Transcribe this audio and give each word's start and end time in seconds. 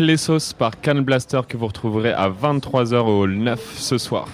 Clessos 0.00 0.54
par 0.56 0.80
Can 0.80 1.02
Blaster 1.02 1.42
que 1.46 1.58
vous 1.58 1.66
retrouverez 1.66 2.14
à 2.14 2.30
23h 2.30 3.00
au 3.00 3.26
9 3.26 3.60
ce 3.76 3.98
soir. 3.98 4.28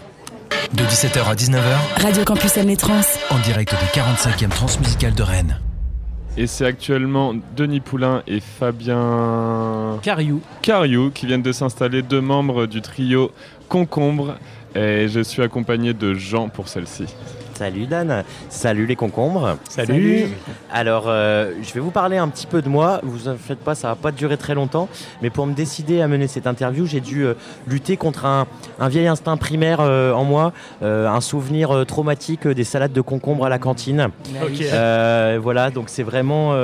De 0.72 0.84
17h 0.84 1.24
à 1.24 1.34
19h, 1.34 2.02
Radio 2.04 2.22
Campus 2.22 2.56
Amné 2.56 2.76
Trans. 2.76 3.00
en 3.30 3.38
direct 3.40 3.72
des 3.72 4.00
45e 4.00 4.50
Transmusicales 4.50 5.16
de 5.16 5.24
Rennes. 5.24 5.58
Et 6.36 6.46
c'est 6.46 6.66
actuellement 6.66 7.34
Denis 7.56 7.80
Poulain 7.80 8.22
et 8.28 8.38
Fabien 8.38 9.98
Cariou. 10.02 10.40
Cariou 10.62 11.10
qui 11.10 11.26
viennent 11.26 11.42
de 11.42 11.50
s'installer, 11.50 12.02
deux 12.02 12.20
membres 12.20 12.66
du 12.66 12.80
trio 12.80 13.32
Concombre. 13.68 14.36
Et 14.76 15.08
je 15.08 15.18
suis 15.18 15.42
accompagné 15.42 15.94
de 15.94 16.14
Jean 16.14 16.48
pour 16.48 16.68
celle-ci. 16.68 17.06
Salut 17.56 17.86
Dan, 17.86 18.22
salut 18.50 18.84
les 18.84 18.96
concombres. 18.96 19.56
Salut. 19.70 20.26
Alors, 20.70 21.04
euh, 21.06 21.52
je 21.62 21.72
vais 21.72 21.80
vous 21.80 21.90
parler 21.90 22.18
un 22.18 22.28
petit 22.28 22.46
peu 22.46 22.60
de 22.60 22.68
moi. 22.68 23.00
Vous 23.02 23.28
en 23.28 23.36
faites 23.36 23.60
pas, 23.60 23.74
ça 23.74 23.88
va 23.88 23.94
pas 23.94 24.12
durer 24.12 24.36
très 24.36 24.54
longtemps. 24.54 24.90
Mais 25.22 25.30
pour 25.30 25.46
me 25.46 25.54
décider 25.54 26.02
à 26.02 26.06
mener 26.06 26.26
cette 26.26 26.46
interview, 26.46 26.84
j'ai 26.84 27.00
dû 27.00 27.24
euh, 27.24 27.32
lutter 27.66 27.96
contre 27.96 28.26
un, 28.26 28.46
un 28.78 28.88
vieil 28.90 29.06
instinct 29.06 29.38
primaire 29.38 29.78
euh, 29.80 30.12
en 30.12 30.24
moi, 30.24 30.52
un 30.82 31.20
souvenir 31.22 31.86
traumatique 31.86 32.46
des 32.46 32.64
salades 32.64 32.92
de 32.92 33.00
concombres 33.00 33.46
à 33.46 33.48
la 33.48 33.58
cantine. 33.58 34.10
Voilà, 35.40 35.70
donc 35.70 35.88
c'est 35.88 36.02
vraiment, 36.02 36.54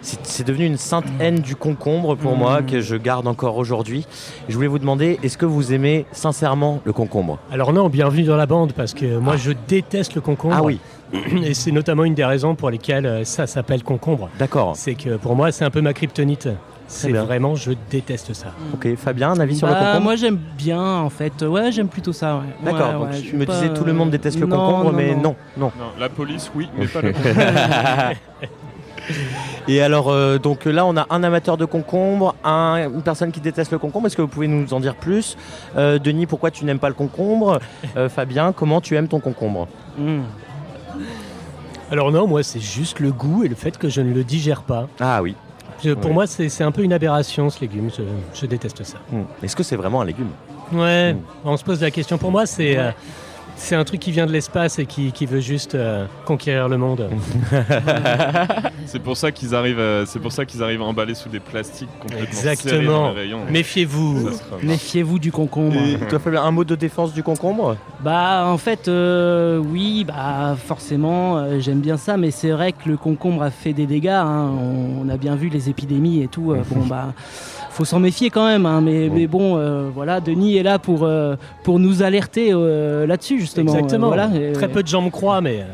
c'est 0.00 0.18
c'est 0.22 0.46
devenu 0.46 0.64
une 0.64 0.78
sainte 0.78 1.04
haine 1.20 1.40
du 1.40 1.54
concombre 1.54 2.16
pour 2.16 2.34
moi 2.34 2.62
que 2.62 2.80
je 2.80 2.96
garde 2.96 3.26
encore 3.26 3.58
aujourd'hui. 3.58 4.06
Je 4.48 4.54
voulais 4.54 4.68
vous 4.68 4.78
demander, 4.78 5.18
est-ce 5.22 5.36
que 5.36 5.44
vous 5.44 5.74
aimez 5.74 6.06
sincèrement 6.12 6.80
le 6.84 6.94
concombre? 6.94 7.38
Alors 7.52 7.74
non, 7.74 7.90
bienvenue 7.90 8.22
dans 8.22 8.36
la 8.36 8.46
bande 8.46 8.72
parce 8.72 8.94
que 8.94 9.18
moi 9.18 9.36
je 9.36 9.52
déteste 9.68 10.13
le 10.14 10.20
concombre. 10.20 10.54
Ah 10.58 10.62
oui, 10.62 10.78
Et 11.44 11.54
c'est 11.54 11.70
notamment 11.72 12.04
une 12.04 12.14
des 12.14 12.24
raisons 12.24 12.54
pour 12.54 12.70
lesquelles 12.70 13.06
euh, 13.06 13.24
ça 13.24 13.46
s'appelle 13.46 13.82
concombre. 13.82 14.28
d'accord. 14.38 14.72
C'est 14.76 14.94
que 14.94 15.16
pour 15.16 15.36
moi 15.36 15.52
c'est 15.52 15.64
un 15.64 15.70
peu 15.70 15.80
ma 15.80 15.92
kryptonite. 15.92 16.48
C'est 16.86 17.12
vraiment, 17.12 17.54
je 17.54 17.72
déteste 17.90 18.34
ça. 18.34 18.48
Ok, 18.74 18.94
Fabien, 18.96 19.30
un 19.30 19.40
avis 19.40 19.56
sur 19.56 19.66
le 19.66 19.72
Bah, 19.72 19.78
concombre 19.80 20.02
Moi 20.04 20.16
j'aime 20.16 20.38
bien 20.58 20.82
en 20.82 21.08
fait. 21.08 21.42
Ouais, 21.42 21.72
j'aime 21.72 21.88
plutôt 21.88 22.12
ça. 22.12 22.36
ouais. 22.36 22.42
D'accord, 22.62 22.88
Ouais, 22.88 22.92
donc 22.98 23.10
ouais, 23.10 23.22
je 23.22 23.36
me 23.36 23.46
disais 23.46 23.72
tout 23.72 23.84
le 23.84 23.94
monde 23.94 24.10
déteste 24.10 24.38
le 24.38 24.46
concombre, 24.46 24.84
non, 24.84 24.92
mais 24.92 25.14
non. 25.14 25.22
non, 25.22 25.34
non. 25.56 25.72
Non, 25.78 25.86
la 25.98 26.10
police, 26.10 26.50
oui, 26.54 26.68
mais 26.78 26.86
pas 26.86 27.00
le 27.02 27.12
Et 29.68 29.80
alors, 29.82 30.10
euh, 30.10 30.38
donc 30.38 30.64
là, 30.66 30.84
on 30.84 30.96
a 30.96 31.06
un 31.10 31.22
amateur 31.24 31.56
de 31.56 31.64
concombre, 31.64 32.34
un- 32.44 32.90
une 32.92 33.02
personne 33.02 33.32
qui 33.32 33.40
déteste 33.40 33.72
le 33.72 33.78
concombre. 33.78 34.06
Est-ce 34.06 34.16
que 34.16 34.22
vous 34.22 34.28
pouvez 34.28 34.46
nous 34.48 34.72
en 34.74 34.80
dire 34.80 34.94
plus 34.94 35.36
Euh, 35.76 35.98
Denis, 35.98 36.26
pourquoi 36.26 36.50
tu 36.50 36.64
n'aimes 36.64 36.78
pas 36.78 36.88
le 36.88 36.94
concombre 36.94 37.60
Euh, 37.96 38.08
Fabien, 38.08 38.52
comment 38.52 38.80
tu 38.80 38.94
aimes 38.96 39.08
ton 39.08 39.20
concombre 39.20 39.68
Mm. 39.98 40.22
Alors 41.90 42.10
non, 42.10 42.26
moi 42.26 42.42
c'est 42.42 42.60
juste 42.60 43.00
le 43.00 43.12
goût 43.12 43.44
et 43.44 43.48
le 43.48 43.54
fait 43.54 43.76
que 43.78 43.88
je 43.88 44.00
ne 44.00 44.12
le 44.12 44.24
digère 44.24 44.62
pas. 44.62 44.88
Ah 45.00 45.22
oui. 45.22 45.34
Je- 45.84 45.90
pour 45.92 46.12
moi 46.12 46.26
c'est 46.26 46.62
un 46.62 46.72
peu 46.72 46.82
une 46.82 46.92
aberration 46.92 47.50
ce 47.50 47.60
légume, 47.60 47.90
je, 47.96 48.02
je 48.40 48.46
déteste 48.46 48.82
ça. 48.84 48.98
Hmm. 49.12 49.22
Est-ce 49.42 49.54
que 49.54 49.62
c'est 49.62 49.76
vraiment 49.76 50.00
un 50.00 50.04
légume? 50.04 50.30
Ouais, 50.72 51.12
Mm. 51.14 51.18
on 51.44 51.56
se 51.56 51.64
pose 51.64 51.80
la 51.82 51.90
question. 51.90 52.16
Pour 52.18 52.30
moi 52.30 52.46
c'est 52.46 52.76
euh, 52.78 52.90
c'est 53.56 53.74
un 53.76 53.84
truc 53.84 54.00
qui 54.00 54.10
vient 54.10 54.26
de 54.26 54.32
l'espace 54.32 54.78
et 54.78 54.86
qui, 54.86 55.12
qui 55.12 55.26
veut 55.26 55.40
juste 55.40 55.74
euh, 55.74 56.06
conquérir 56.24 56.68
le 56.68 56.76
monde. 56.78 57.08
C'est 58.86 58.98
pour 59.02 59.16
ça 59.16 59.32
qu'ils 59.32 59.54
arrivent, 59.54 59.80
à- 59.80 60.04
c'est 60.06 60.18
pour 60.20 60.30
ça 60.32 60.44
qu'ils 60.44 60.62
arrivent 60.62 60.82
à 60.82 60.84
emballer 60.84 61.14
sous 61.14 61.28
des 61.28 61.40
plastiques 61.40 61.88
complètement 62.00 62.26
Exactement. 62.26 62.92
dans 63.08 63.08
les 63.14 63.20
rayons. 63.22 63.40
Méfiez-vous. 63.50 64.28
Méfiez-vous 64.62 65.18
du 65.18 65.32
concombre. 65.32 65.76
Et 65.76 65.96
un 66.36 66.50
mot 66.50 66.64
de 66.64 66.74
défense 66.74 67.12
du 67.14 67.22
concombre? 67.22 67.76
Bah 68.00 68.44
en 68.46 68.58
fait 68.58 68.88
euh, 68.88 69.58
oui 69.58 70.04
bah 70.04 70.56
forcément 70.62 71.38
euh, 71.38 71.58
j'aime 71.60 71.80
bien 71.80 71.96
ça 71.96 72.16
mais 72.16 72.30
c'est 72.30 72.50
vrai 72.50 72.72
que 72.72 72.88
le 72.88 72.96
concombre 72.96 73.42
a 73.42 73.50
fait 73.50 73.72
des 73.72 73.86
dégâts 73.86 74.08
hein. 74.08 74.50
on, 74.60 75.06
on 75.06 75.08
a 75.08 75.16
bien 75.16 75.36
vu 75.36 75.48
les 75.48 75.70
épidémies 75.70 76.22
et 76.22 76.28
tout 76.28 76.52
euh, 76.52 76.62
bon 76.70 76.84
bah 76.86 77.14
faut 77.74 77.84
s'en 77.84 77.98
méfier 78.00 78.30
quand 78.30 78.46
même 78.46 78.66
hein. 78.66 78.80
mais, 78.80 79.08
mais 79.12 79.26
bon 79.26 79.56
euh, 79.58 79.88
voilà 79.94 80.20
Denis 80.20 80.56
est 80.56 80.62
là 80.62 80.78
pour 80.78 81.00
euh, 81.04 81.36
pour 81.64 81.78
nous 81.78 82.02
alerter 82.02 82.50
euh, 82.52 83.06
là-dessus 83.06 83.40
justement 83.40 83.74
Exactement. 83.74 84.06
Euh, 84.06 84.14
voilà 84.14 84.30
Et- 84.34 84.52
Très 84.52 84.68
peu 84.68 84.82
de 84.82 84.88
gens 84.88 85.02
me 85.02 85.10
croient, 85.10 85.40
mais 85.40 85.60
euh, 85.60 85.64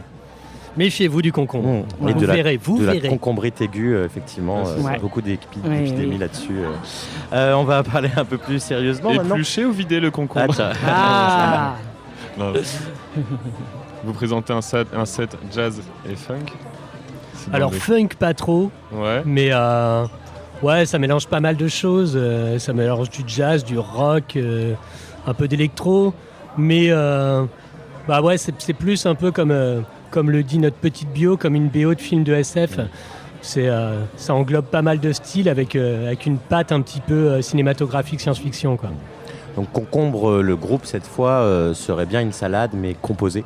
méfiez-vous 0.77 1.21
du 1.21 1.31
concombre. 1.33 1.69
Hmm. 1.69 1.83
Vous 2.01 2.07
la, 2.27 2.35
verrez, 2.35 2.57
vous 2.63 2.79
de 2.79 2.87
la 2.87 2.93
verrez. 2.95 3.09
concombrite 3.09 3.61
aiguë, 3.61 3.95
euh, 3.95 4.07
effectivement. 4.07 4.63
euh, 4.67 4.81
Ouais. 4.83 4.99
Beaucoup 4.99 5.21
Ouais, 5.21 5.37
d'épidémies 5.37 6.13
oui. 6.13 6.19
là-dessus. 6.19 6.59
euh. 6.59 6.71
Euh, 7.35 7.53
on 7.55 7.65
va 7.65 7.83
parler 7.93 8.11
un 8.17 8.25
peu 8.25 8.39
plus 8.39 8.63
sérieusement 8.63 9.11
maintenant. 9.13 9.35
Éplucher 9.35 9.65
ou 9.67 9.73
vider 9.73 10.01
le 10.01 10.11
concombre 10.11 10.55
ah 10.89 11.75
Non. 12.39 12.53
Vous 14.05 14.13
présentez 14.15 14.53
un 14.55 14.63
set, 14.63 14.87
un 14.97 15.05
set 15.05 15.37
jazz 15.53 15.83
et 16.11 16.15
funk 16.17 16.47
Alors 17.53 17.75
funk 17.75 18.09
pas 18.19 18.33
trop, 18.33 18.71
mais 19.27 19.51
euh, 19.53 20.05
ouais, 20.63 20.87
ça 20.87 20.99
mélange 20.99 21.27
pas 21.27 21.41
mal 21.41 21.57
de 21.57 21.69
choses. 21.69 22.15
euh, 22.17 22.59
ça 22.59 22.73
mélange 22.73 23.11
du 23.11 23.23
jazz, 23.27 23.65
du 23.65 23.79
rock, 23.79 24.37
euh, 24.37 24.75
un 25.27 25.35
peu 25.35 25.49
d'électro, 25.49 26.15
mais 26.57 26.87
euh, 26.91 27.45
bah 28.09 28.23
ouais, 28.23 28.39
c'est 28.39 28.55
c'est 28.59 28.73
plus 28.73 29.07
un 29.07 29.15
peu 29.15 29.31
comme 29.31 29.55
comme 30.11 30.31
le 30.31 30.43
dit 30.43 30.59
notre 30.59 30.77
petite 30.77 31.13
bio, 31.13 31.37
comme 31.37 31.55
une 31.55 31.69
BO 31.69 31.95
de 31.95 32.01
film 32.01 32.25
de 32.25 32.35
SF. 32.35 32.81
C'est 33.43 33.71
ça 34.17 34.35
englobe 34.35 34.67
pas 34.67 34.83
mal 34.83 35.01
de 35.01 35.13
styles 35.13 35.49
avec 35.49 35.75
avec 35.77 36.27
une 36.27 36.39
patte 36.39 36.73
un 36.73 36.83
petit 36.83 37.01
peu 37.01 37.41
cinématographique 37.41 38.21
science-fiction 38.21 38.77
quoi. 38.77 38.91
Donc 39.57 39.73
concombre, 39.73 40.43
le 40.43 40.57
groupe 40.57 40.85
cette 40.85 41.07
fois 41.07 41.73
serait 41.75 42.07
bien 42.07 42.21
une 42.21 42.33
salade 42.33 42.73
mais 42.75 42.95
composée. 43.01 43.45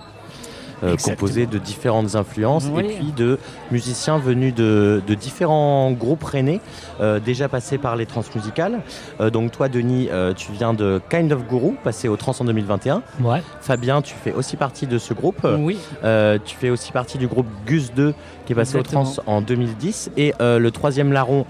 Euh, 0.83 0.97
composée 1.03 1.47
de 1.47 1.59
différentes 1.59 2.15
influences 2.17 2.67
Oui. 2.73 2.85
et 2.85 2.89
puis 2.97 3.13
de 3.13 3.39
musiciens 3.71 4.19
venus 4.19 4.55
de, 4.55 5.03
de 5.07 5.15
différents 5.15 5.93
groupes 5.93 6.25
rennais 6.25 6.61
euh, 7.01 7.21
déjà 7.21 7.49
passés 7.49 7.79
par 7.79 7.97
les 7.97 8.07
transmusicales. 8.07 8.81
Euh, 9.21 9.31
donc 9.31 9.53
toi 9.53 9.69
Denis, 9.69 10.09
euh, 10.11 10.35
tu 10.35 10.53
viens 10.53 10.75
de 10.75 11.01
Kind 11.11 11.33
of 11.33 11.47
Guru, 11.47 11.75
passé 11.85 12.09
au 12.09 12.17
Trans 12.17 12.35
en 12.41 12.45
2021. 12.45 13.03
Ouais. 13.23 13.43
Fabien, 13.61 14.03
tu 14.03 14.15
fais 14.15 14.33
aussi 14.33 14.57
partie 14.57 14.87
de 14.87 14.99
ce 14.99 15.15
groupe. 15.15 15.47
oui 15.59 15.79
tu 16.45 16.57
fais 16.57 16.71
aussi 16.71 16.93
partie 16.93 17.19
du 17.19 17.27
groupe 17.29 17.47
Gus 17.67 17.93
2 17.95 18.15
qui 18.47 18.53
est 18.53 18.57
passé 18.57 18.77
Exactement. 18.77 19.03
au 19.03 19.05
Trans 19.05 19.23
en 19.27 19.41
2010. 19.41 20.11
Et 20.17 20.33
le 20.41 20.69
troisième 20.71 21.13
larron 21.13 21.47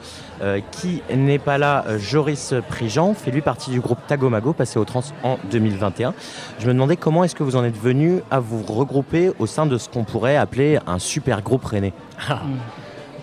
qui 0.70 1.02
n'est 1.14 1.38
pas 1.38 1.58
là, 1.58 1.84
Joris 1.98 2.54
Prigent, 2.68 3.14
fait 3.14 3.30
lui 3.30 3.40
partie 3.40 3.70
du 3.70 3.80
groupe 3.80 3.98
Tagomago 4.06 4.52
passé 4.52 4.78
au 4.78 4.84
Trans 4.84 5.02
en 5.22 5.38
2021. 5.50 6.12
Je 6.58 6.66
me 6.68 6.72
demandais 6.72 6.96
comment 6.96 7.24
est-ce 7.24 7.34
que 7.34 7.42
vous 7.42 7.56
en 7.56 7.64
êtes 7.64 7.80
venu 7.80 8.20
à 8.30 8.40
vous 8.40 8.62
regrouper 8.62 9.13
au 9.38 9.46
sein 9.46 9.66
de 9.66 9.78
ce 9.78 9.88
qu'on 9.88 10.04
pourrait 10.04 10.36
appeler 10.36 10.78
un 10.86 10.98
super 10.98 11.42
groupe 11.42 11.64
rennais. 11.64 11.92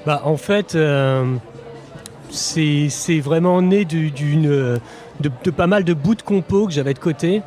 Bah, 0.05 0.21
en 0.25 0.37
fait, 0.37 0.75
euh, 0.75 1.25
c'est 2.29 3.19
vraiment 3.19 3.61
né 3.61 3.85
du- 3.85 4.11
de, 4.11 4.79
pas 5.55 5.67
mal 5.67 5.83
de 5.83 5.93
bouts 5.93 6.15
de 6.15 6.21
compos 6.21 6.65
que 6.67 6.73
j'avais 6.73 6.93
de 6.93 6.99
côté 6.99 7.41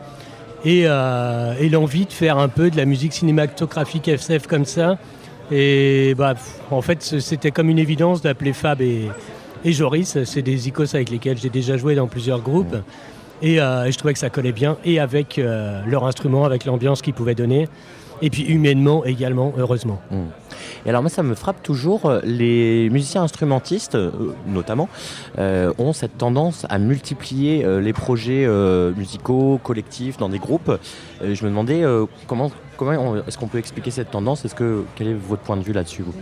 et, 0.64 0.82
euh, 0.87 1.55
et 1.58 1.69
l'envie 1.69 2.06
de 2.06 2.12
faire 2.12 2.38
un 2.38 2.49
peu 2.49 2.70
de 2.70 2.76
la 2.76 2.85
musique 2.85 3.12
cinématographique 3.12 4.08
SF 4.08 4.47
comme 4.47 4.64
ça. 4.64 4.99
Et 5.50 6.14
bah, 6.17 6.35
en 6.70 6.81
fait, 6.81 7.02
c'était 7.02 7.50
comme 7.50 7.69
une 7.69 7.79
évidence 7.79 8.23
d'appeler 8.23 8.52
Fab 8.52 8.81
et, 8.81 9.08
et 9.64 9.73
Joris. 9.73 10.23
C'est 10.25 10.43
des 10.43 10.69
icos 10.69 10.94
avec 10.94 11.11
lesquels 11.11 11.38
j'ai 11.38 11.50
déjà 11.50 11.76
joué 11.76 11.94
dans 11.94 12.06
plusieurs 12.06 12.40
groupes. 12.40 12.76
Et 13.43 13.61
euh, 13.61 13.90
je 13.90 13.99
trouvais 13.99 14.14
que 14.14 14.19
ça 14.20 14.31
collait 14.31 14.52
bien, 14.52 14.76
et 14.85 15.00
avec 15.00 15.38
leur 15.87 16.05
instrument, 16.06 16.44
avec 16.44 16.64
l'ambiance 16.64 17.02
qu'ils 17.02 17.12
pouvaient 17.14 17.35
donner. 17.35 17.69
Et 18.25 18.31
puis 18.31 18.44
humainement 18.44 19.05
également, 19.05 19.53
heureusement. 19.59 20.00
Et 20.87 20.88
alors 20.88 21.03
moi 21.03 21.11
ça 21.11 21.23
me 21.23 21.35
frappe 21.35 21.62
toujours, 21.62 22.06
euh, 22.06 22.21
les 22.25 22.88
musiciens 22.88 23.23
instrumentistes 23.23 23.97
euh, 23.97 24.11
notamment 24.47 24.88
euh, 25.38 25.73
ont 25.76 25.93
cette 25.93 26.17
tendance 26.17 26.65
à 26.71 26.79
multiplier 26.79 27.65
euh, 27.65 27.82
les 27.82 27.93
projets 27.93 28.47
euh, 28.47 28.93
musicaux, 28.97 29.61
collectifs, 29.62 30.17
dans 30.17 30.31
des 30.31 30.38
groupes. 30.38 30.71
Euh, 30.71 31.35
je 31.35 31.44
me 31.44 31.50
demandais 31.50 31.82
euh, 31.82 32.06
comment, 32.26 32.50
est-ce 33.26 33.37
qu'on 33.37 33.47
peut 33.47 33.59
expliquer 33.59 33.91
cette 33.91 34.11
tendance? 34.11 34.47
Est-ce 34.47 34.55
que 34.55 34.85
quel 34.97 35.09
est 35.09 35.19
votre 35.31 35.43
point 35.43 35.59
de 35.59 35.62
vue 35.62 35.75
là-dessus 35.75 36.03
vous? 36.03 36.15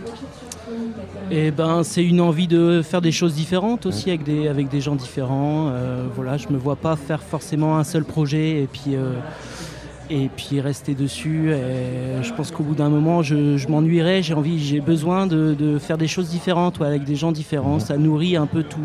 Et 1.31 1.51
ben, 1.51 1.83
c'est 1.83 2.03
une 2.03 2.19
envie 2.19 2.47
de 2.47 2.81
faire 2.81 3.01
des 3.01 3.13
choses 3.13 3.33
différentes 3.33 3.85
aussi 3.85 4.09
avec 4.09 4.23
des, 4.23 4.49
avec 4.49 4.67
des 4.67 4.81
gens 4.81 4.95
différents. 4.95 5.69
Euh, 5.69 6.03
voilà, 6.13 6.35
je 6.35 6.49
me 6.49 6.57
vois 6.57 6.75
pas 6.75 6.97
faire 6.97 7.23
forcément 7.23 7.77
un 7.77 7.85
seul 7.85 8.03
projet 8.03 8.61
et 8.61 8.67
puis, 8.67 8.95
euh, 8.95 9.13
et 10.13 10.29
puis 10.35 10.61
rester 10.61 10.93
dessus. 10.95 11.51
Et 11.51 12.21
je 12.23 12.33
pense 12.33 12.51
qu'au 12.51 12.63
bout 12.63 12.75
d'un 12.75 12.89
moment, 12.89 13.21
je, 13.23 13.57
je 13.57 13.67
m'ennuierais. 13.67 14.21
J'ai 14.21 14.33
envie, 14.33 14.63
j'ai 14.63 14.79
besoin 14.79 15.27
de, 15.27 15.55
de 15.57 15.77
faire 15.79 15.97
des 15.97 16.07
choses 16.07 16.29
différentes 16.29 16.79
ouais, 16.79 16.87
avec 16.87 17.03
des 17.03 17.15
gens 17.15 17.31
différents. 17.31 17.79
Ça 17.79 17.97
nourrit 17.97 18.35
un 18.37 18.45
peu 18.45 18.63
tout- 18.63 18.79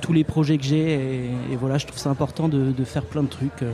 tous 0.00 0.12
les 0.12 0.24
projets 0.24 0.58
que 0.58 0.64
j'ai. 0.64 0.94
Et, 0.94 1.24
et 1.52 1.56
voilà, 1.60 1.78
je 1.78 1.86
trouve 1.86 1.98
ça 1.98 2.10
important 2.10 2.48
de, 2.48 2.72
de 2.72 2.84
faire 2.84 3.02
plein 3.04 3.22
de 3.22 3.28
trucs. 3.28 3.62
euh, 3.62 3.70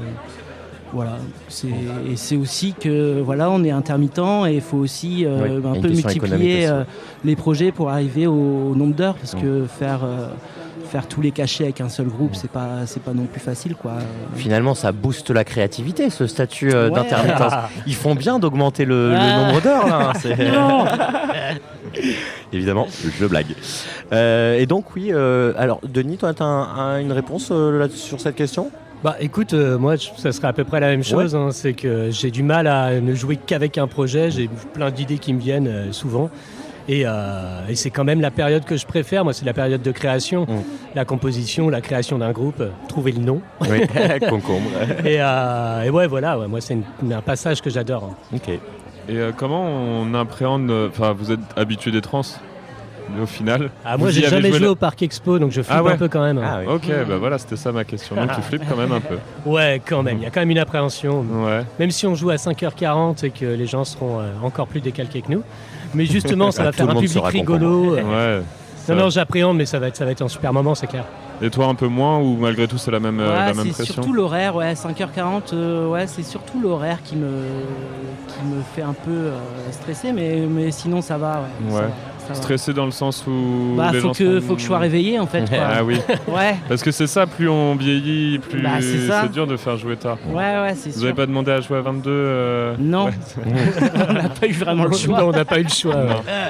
voilà, 0.93 1.19
c'est 1.49 1.69
et 1.69 2.17
c'est 2.17 2.35
aussi 2.37 2.75
que 2.75 3.21
voilà, 3.21 3.49
on 3.49 3.63
est 3.63 3.71
intermittent 3.71 4.19
et 4.49 4.55
il 4.55 4.61
faut 4.61 4.79
aussi 4.79 5.25
euh, 5.25 5.61
Oui, 5.61 5.69
un 5.79 5.81
peu 5.81 5.89
multiplier 5.89 6.67
euh, 6.67 6.83
les 7.25 7.37
projets 7.37 7.71
pour 7.71 7.91
arriver 7.91 8.27
au 8.27 8.75
nombre 8.75 8.95
d'heures 8.97 9.15
parce 9.15 9.35
Mm. 9.37 9.41
que 9.41 9.65
faire 9.67 10.01
faire 10.91 11.07
tous 11.07 11.21
les 11.21 11.31
cachets 11.31 11.65
avec 11.65 11.81
un 11.81 11.89
seul 11.89 12.07
groupe, 12.09 12.35
c'est 12.35 12.51
pas 12.51 12.81
c'est 12.87 13.03
pas 13.03 13.13
non 13.13 13.25
plus 13.27 13.41
facile 13.41 13.75
quoi. 13.75 13.93
Finalement, 14.35 14.75
ça 14.75 14.93
booste 14.93 15.31
la 15.31 15.45
créativité, 15.45 16.11
ce 16.11 16.27
statut 16.27 16.73
euh, 16.73 16.89
Ouais. 16.89 16.95
d'intermittence. 16.97 17.53
Ils 17.87 17.95
font 17.95 18.15
bien 18.15 18.39
d'augmenter 18.39 18.85
le, 18.85 19.11
le 19.11 19.17
Ah. 19.19 19.37
nombre 19.47 19.61
d'heures, 19.63 19.87
là. 19.87 20.13
hein, 20.15 20.53
Non. 20.53 20.85
Évidemment, 22.53 22.87
je 23.19 23.27
blague. 23.27 23.55
Euh, 24.13 24.59
et 24.59 24.67
donc 24.67 24.95
oui, 24.97 25.11
euh, 25.13 25.53
alors 25.57 25.81
Denis, 25.87 26.17
toi, 26.19 26.35
tu 26.35 26.43
as 26.43 26.99
une 27.01 27.13
réponse 27.13 27.49
euh, 27.53 27.79
là, 27.79 27.89
sur 27.89 28.21
cette 28.21 28.35
question? 28.37 28.71
Bah 29.03 29.17
écoute, 29.21 29.55
euh, 29.55 29.79
moi 29.79 29.97
je- 29.97 30.09
ça 30.19 30.31
serait 30.31 30.49
à 30.49 30.53
peu 30.53 30.65
près 30.65 30.79
la 30.81 30.89
même 30.89 31.03
chose. 31.05 31.35
hein. 31.35 31.49
c'est 31.53 31.73
que 31.73 32.11
j'ai 32.11 32.31
du 32.31 32.43
mal 32.43 32.67
à 32.67 33.01
ne 33.01 33.15
jouer 33.15 33.37
qu'avec 33.37 33.79
un 33.79 33.87
projet. 33.87 34.31
J'ai 34.31 34.49
plein 34.75 34.91
d'idées 34.91 35.17
qui 35.19 35.33
me 35.33 35.41
viennent 35.41 35.69
euh, 35.69 35.93
souvent. 35.93 36.29
Et, 36.93 37.03
euh, 37.07 37.69
et 37.69 37.77
c'est 37.77 37.91
quand 37.91 38.03
même 38.03 38.21
la 38.21 38.33
période 38.33 38.65
que 38.65 38.77
je 38.77 38.85
préfère. 38.85 39.23
Moi, 39.23 39.33
c'est 39.33 39.45
la 39.45 39.53
période 39.53 39.81
de 39.81 39.93
création, 39.93 40.43
Mm. 40.43 40.63
la 40.97 41.05
composition, 41.05 41.69
la 41.69 41.81
création 41.81 42.19
d'un 42.19 42.33
groupe, 42.33 42.61
euh, 42.61 42.71
trouver 42.89 43.13
le 43.13 43.21
nom. 43.21 43.41
Oui, 43.61 43.69
concombre. 44.29 44.71
Et, 45.05 45.19
euh, 45.21 45.83
et 45.85 45.91
ouais, 45.91 46.09
voilà. 46.09 46.37
ouais, 46.39 46.49
moi, 46.49 46.61
c'est 46.61 46.77
un 46.77 47.21
passage 47.21 47.61
que 47.63 47.71
j'adore. 47.71 48.11
hein. 48.11 48.37
ok. 48.37 48.49
Et 48.49 48.59
euh, 49.11 49.31
comment 49.37 49.65
on 49.65 50.13
appréhende. 50.15 50.69
euh, 50.71 50.89
Enfin, 50.89 51.13
vous 51.17 51.31
êtes 51.31 51.39
habitué 51.57 51.93
des 51.93 52.01
trans 52.01 52.23
au 53.21 53.27
final? 53.27 53.71
Ah, 53.85 53.97
moi, 53.97 54.11
j'ai 54.11 54.23
jamais 54.23 54.51
joué 54.51 54.59
la- 54.61 54.71
au 54.73 54.75
Parc 54.77 55.03
Expo, 55.03 55.39
donc 55.39 55.51
je 55.53 55.63
flippe 55.63 55.77
Ah 55.79 55.83
ouais. 55.83 55.93
un 55.93 55.97
peu 55.97 56.09
quand 56.09 56.23
même. 56.23 56.39
hein. 56.39 56.45
Ah 56.45 56.59
oui. 56.61 56.73
Ok, 56.73 56.87
bah 57.09 57.17
voilà, 57.19 57.39
c'était 57.39 57.57
ça 57.57 57.71
ma 57.73 57.85
question. 57.85 58.15
Donc 58.17 58.33
tu 58.35 58.43
flippes 58.43 58.63
quand 58.69 58.77
même 58.77 58.93
un 58.93 59.01
peu. 59.01 59.17
Ouais, 59.47 59.81
quand 59.85 60.03
même. 60.03 60.19
Il 60.19 60.23
y 60.25 60.27
a 60.27 60.31
quand 60.31 60.41
même 60.41 60.51
une 60.51 60.59
appréhension. 60.59 61.25
Ouais. 61.45 61.63
Même 61.79 61.91
si 61.93 62.07
on 62.07 62.15
joue 62.15 62.31
à 62.31 62.37
5h40 62.37 63.25
et 63.25 63.31
que 63.31 63.47
les 63.47 63.67
gens 63.67 63.85
seront 63.85 64.21
euh, 64.21 64.31
encore 64.43 64.67
plus 64.69 64.81
décalqués 64.81 65.23
que 65.23 65.31
nous. 65.33 65.43
Mais 65.95 66.07
justement, 66.07 66.51
ça 66.51 66.65
va 66.65 66.73
faire 66.73 66.91
un 66.91 66.95
public 67.01 67.25
rigolo. 67.25 67.95
Ouais. 67.97 68.43
Non, 68.89 68.97
non, 68.97 69.11
j'appréhende, 69.11 69.57
mais 69.57 69.67
ça 69.67 69.79
va, 69.79 69.89
être, 69.89 69.97
ça 69.97 70.05
va 70.05 70.11
être 70.11 70.23
un 70.23 70.29
super 70.29 70.53
moment, 70.53 70.75
c'est 70.75 70.87
clair. 70.87 71.05
Et 71.43 71.49
toi 71.49 71.67
un 71.67 71.75
peu 71.75 71.87
moins 71.87 72.19
ou 72.19 72.37
malgré 72.37 72.69
tout 72.69 72.77
c'est 72.77 72.91
la 72.91 73.01
même, 73.01 73.19
euh, 73.19 73.31
Ouais, 73.31 73.47
la 73.47 73.55
même 73.55 73.67
c'est 73.67 73.73
pression 73.73 73.95
surtout 73.95 74.13
l'horaire, 74.13 74.57
ouais, 74.57 74.75
5h40, 74.75 75.55
euh, 75.55 75.89
ouais, 75.89 76.07
c'est 76.07 76.23
surtout 76.23 76.61
l'horaire 76.61 76.99
qui 77.03 77.17
me, 77.17 77.31
qui 78.29 78.45
me 78.45 78.61
fait 78.75 78.83
un 78.83 78.93
peu 78.93 79.11
euh, 79.11 79.39
stresser, 79.71 80.13
mais, 80.13 80.47
mais 80.49 80.71
sinon 80.71 81.01
ça 81.01 81.17
va. 81.17 81.45
Ouais, 81.65 81.73
ça 81.73 81.81
va. 81.81 81.89
Stressé 82.35 82.73
dans 82.73 82.85
le 82.87 82.91
sens 82.91 83.25
où. 83.27 83.75
Bah, 83.77 83.91
les 83.93 84.01
faut 84.01 84.09
gens 84.09 84.13
que, 84.15 84.41
sont- 84.41 84.47
faut 84.47 84.55
que 84.55 84.61
je 84.61 84.67
sois 84.67 84.79
réveillé 84.79 85.19
en 85.19 85.27
fait. 85.27 85.49
Quoi. 85.49 85.59
Ah 85.81 85.85
oui, 85.85 85.99
Ouais, 86.29 86.57
parce 86.69 86.83
que 86.83 86.91
c'est 86.91 87.07
ça, 87.07 87.27
plus 87.27 87.49
on 87.49 87.75
vieillit, 87.77 88.39
plus 88.39 88.63
Bah, 88.63 88.71
c'est 88.81 89.31
dur 89.33 89.47
de 89.47 89.57
faire 89.57 89.77
jouer 89.77 89.97
tard. 89.97 90.19
ouais, 90.29 90.35
ouais, 90.61 90.75
c'est 90.77 90.91
Vous 90.95 91.01
n'avez 91.03 91.15
pas 91.15 91.27
demandé 91.27 91.51
à 91.53 91.61
jouer 91.61 91.79
à 91.79 91.81
22 91.83 92.11
euh, 92.11 92.75
Non, 92.79 93.07
Ouais. 93.07 93.13
on 94.09 94.13
n'a 94.13 94.29
pas 94.29 94.47
eu 94.47 94.53
vraiment 94.53 94.85
le 94.85 94.97
choix. 94.97 95.25
On 95.25 95.31
n'a 95.33 95.45
pas 95.45 95.59
eu 95.61 95.65
le 95.65 95.69
choix. 95.69 95.95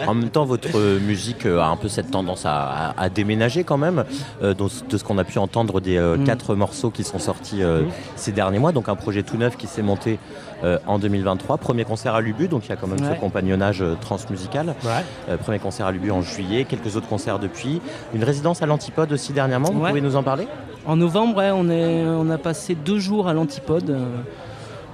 En 0.07 0.15
même 0.15 0.31
temps, 0.31 0.45
votre 0.45 0.99
musique 1.07 1.47
a 1.47 1.67
un 1.67 1.77
peu 1.77 1.89
cette 1.89 2.11
tendance 2.11 2.47
à, 2.47 2.91
à- 2.91 3.01
à 3.03 3.09
déménager 3.09 3.65
quand 3.65 3.79
même, 3.79 4.05
euh, 4.43 4.55
de 4.55 4.97
ce 4.97 5.05
qu'on 5.05 5.19
a 5.19 5.25
pu 5.25 5.39
entendre 5.39 5.81
des 5.81 5.97
euh, 5.97 6.17
Mm. 6.17 6.25
quatre 6.25 6.55
morceaux 6.55 6.91
qui 6.91 7.05
sont 7.05 7.19
sortis 7.19 7.63
euh, 7.63 7.83
Mm. 7.83 7.87
ces 8.17 8.33
derniers 8.33 8.59
mois. 8.59 8.73
Donc 8.73 8.89
un 8.89 8.97
projet 8.97 9.23
tout 9.23 9.37
neuf 9.37 9.57
qui 9.57 9.67
s'est 9.67 9.83
monté 9.83 10.19
euh, 10.65 10.79
en 10.87 10.99
2023. 10.99 11.59
Premier 11.59 11.85
concert 11.85 12.15
à 12.15 12.21
Lubu, 12.21 12.49
donc 12.49 12.67
il 12.67 12.71
y 12.71 12.73
a 12.73 12.77
quand 12.77 12.87
même 12.87 13.01
Ouais. 13.01 13.15
ce 13.15 13.21
compagnonnage 13.21 13.83
euh, 13.83 13.95
transmusical. 14.01 14.75
Ouais. 14.85 14.91
Euh, 15.29 15.37
premier 15.37 15.59
concert 15.59 15.87
à 15.87 15.93
Lubu 15.93 16.11
en 16.11 16.23
juillet, 16.23 16.65
quelques 16.65 16.97
autres 16.97 17.09
concerts 17.09 17.39
depuis. 17.39 17.81
Une 18.15 18.25
résidence 18.25 18.63
à 18.63 18.67
l'Antipode 18.67 19.13
aussi 19.13 19.33
dernièrement, 19.33 19.71
vous 19.73 19.81
Ouais. 19.81 19.89
pouvez 19.91 20.01
nous 20.01 20.17
en 20.17 20.23
parler? 20.23 20.47
En 20.87 20.97
novembre, 20.97 21.37
ouais, 21.39 21.51
on, 21.53 21.69
est, 21.69 22.05
on 22.05 22.29
a 22.31 22.39
passé 22.39 22.75
deux 22.75 22.99
jours 22.99 23.29
à 23.29 23.35
l'Antipode 23.35 23.91
euh, 23.91 24.07